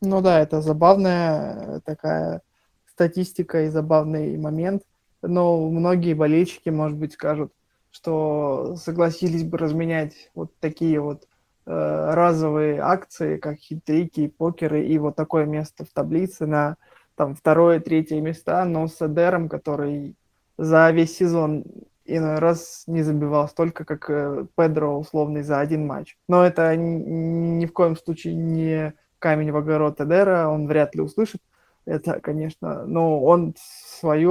Ну 0.00 0.20
да, 0.20 0.40
это 0.40 0.60
забавная 0.60 1.80
такая 1.80 2.42
статистика 2.86 3.64
и 3.64 3.68
забавный 3.68 4.36
момент. 4.36 4.82
Но 5.22 5.68
многие 5.68 6.14
болельщики, 6.14 6.68
может 6.68 6.96
быть, 6.96 7.14
скажут, 7.14 7.52
что 7.90 8.76
согласились 8.76 9.44
бы 9.44 9.58
разменять 9.58 10.30
вот 10.34 10.52
такие 10.60 11.00
вот 11.00 11.26
э, 11.66 12.10
разовые 12.12 12.80
акции, 12.80 13.38
как 13.38 13.58
хитрики, 13.58 14.28
покеры 14.28 14.86
и 14.86 14.98
вот 14.98 15.16
такое 15.16 15.46
место 15.46 15.84
в 15.84 15.88
таблице 15.88 16.46
на 16.46 16.76
там 17.16 17.34
второе, 17.34 17.80
третье 17.80 18.20
места, 18.20 18.64
но 18.64 18.86
с 18.86 19.02
Эдером, 19.02 19.48
который 19.48 20.14
за 20.56 20.88
весь 20.92 21.16
сезон 21.16 21.64
иной 22.04 22.38
раз 22.38 22.84
не 22.86 23.02
забивал 23.02 23.48
столько, 23.48 23.84
как 23.84 24.08
э, 24.08 24.46
Педро 24.56 24.96
условный 24.96 25.42
за 25.42 25.58
один 25.58 25.86
матч. 25.86 26.16
Но 26.28 26.44
это 26.44 26.74
ни, 26.76 27.60
ни 27.60 27.66
в 27.66 27.72
коем 27.72 27.96
случае 27.96 28.34
не 28.34 28.94
камень 29.18 29.52
в 29.52 29.56
огород 29.56 30.00
Эдера, 30.00 30.48
он 30.48 30.66
вряд 30.66 30.94
ли 30.94 31.00
услышит 31.02 31.40
это, 31.88 32.20
конечно, 32.20 32.84
но 32.84 33.22
он 33.22 33.54
свое 33.56 34.28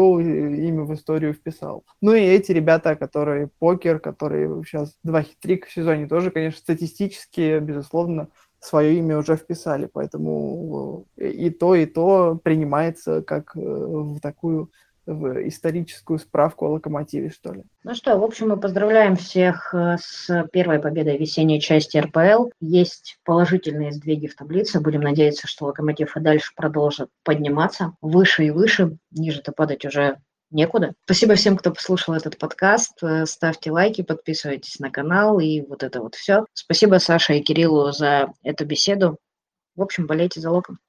имя 0.67 0.83
в 0.83 0.93
историю 0.93 1.33
вписал. 1.33 1.83
Ну 2.01 2.13
и 2.13 2.21
эти 2.21 2.51
ребята, 2.51 2.95
которые 2.95 3.49
покер, 3.59 3.99
которые 3.99 4.63
сейчас 4.63 4.95
два 5.03 5.23
хитрика 5.23 5.67
в 5.67 5.71
сезоне, 5.71 6.07
тоже, 6.07 6.29
конечно, 6.29 6.59
статистически, 6.59 7.59
безусловно, 7.59 8.29
свое 8.59 8.95
имя 8.97 9.17
уже 9.17 9.37
вписали, 9.37 9.89
поэтому 9.91 11.07
и 11.15 11.49
то, 11.49 11.73
и 11.73 11.85
то 11.87 12.39
принимается 12.43 13.23
как 13.23 13.55
э, 13.55 13.59
в 13.59 14.19
такую 14.19 14.71
в 15.07 15.47
историческую 15.47 16.19
справку 16.19 16.65
о 16.65 16.71
локомотиве, 16.71 17.29
что 17.29 17.53
ли. 17.53 17.63
Ну 17.83 17.95
что, 17.95 18.17
в 18.17 18.23
общем, 18.23 18.49
мы 18.49 18.57
поздравляем 18.57 19.15
всех 19.15 19.73
э, 19.73 19.95
с 19.99 20.47
первой 20.51 20.79
победой 20.79 21.17
весенней 21.17 21.61
части 21.61 21.97
РПЛ. 21.97 22.49
Есть 22.59 23.17
положительные 23.23 23.93
сдвиги 23.93 24.27
в 24.27 24.35
таблице. 24.35 24.81
Будем 24.81 25.01
надеяться, 25.01 25.47
что 25.47 25.65
локомотив 25.65 26.15
и 26.17 26.19
дальше 26.19 26.51
продолжит 26.55 27.09
подниматься 27.23 27.93
выше 28.01 28.45
и 28.45 28.51
выше. 28.51 28.97
Ниже-то 29.11 29.53
падать 29.53 29.85
уже 29.85 30.17
некуда. 30.51 30.93
Спасибо 31.05 31.35
всем, 31.35 31.57
кто 31.57 31.71
послушал 31.71 32.13
этот 32.13 32.37
подкаст. 32.37 33.01
Э, 33.01 33.25
ставьте 33.25 33.71
лайки, 33.71 34.01
подписывайтесь 34.01 34.79
на 34.79 34.91
канал 34.91 35.39
и 35.39 35.61
вот 35.61 35.83
это 35.83 36.01
вот 36.01 36.15
все. 36.15 36.45
Спасибо 36.53 36.99
Саше 36.99 37.37
и 37.37 37.41
Кириллу 37.41 37.91
за 37.91 38.33
эту 38.43 38.65
беседу. 38.65 39.17
В 39.75 39.81
общем, 39.81 40.07
болейте 40.07 40.41
за 40.41 40.51
локом. 40.51 40.79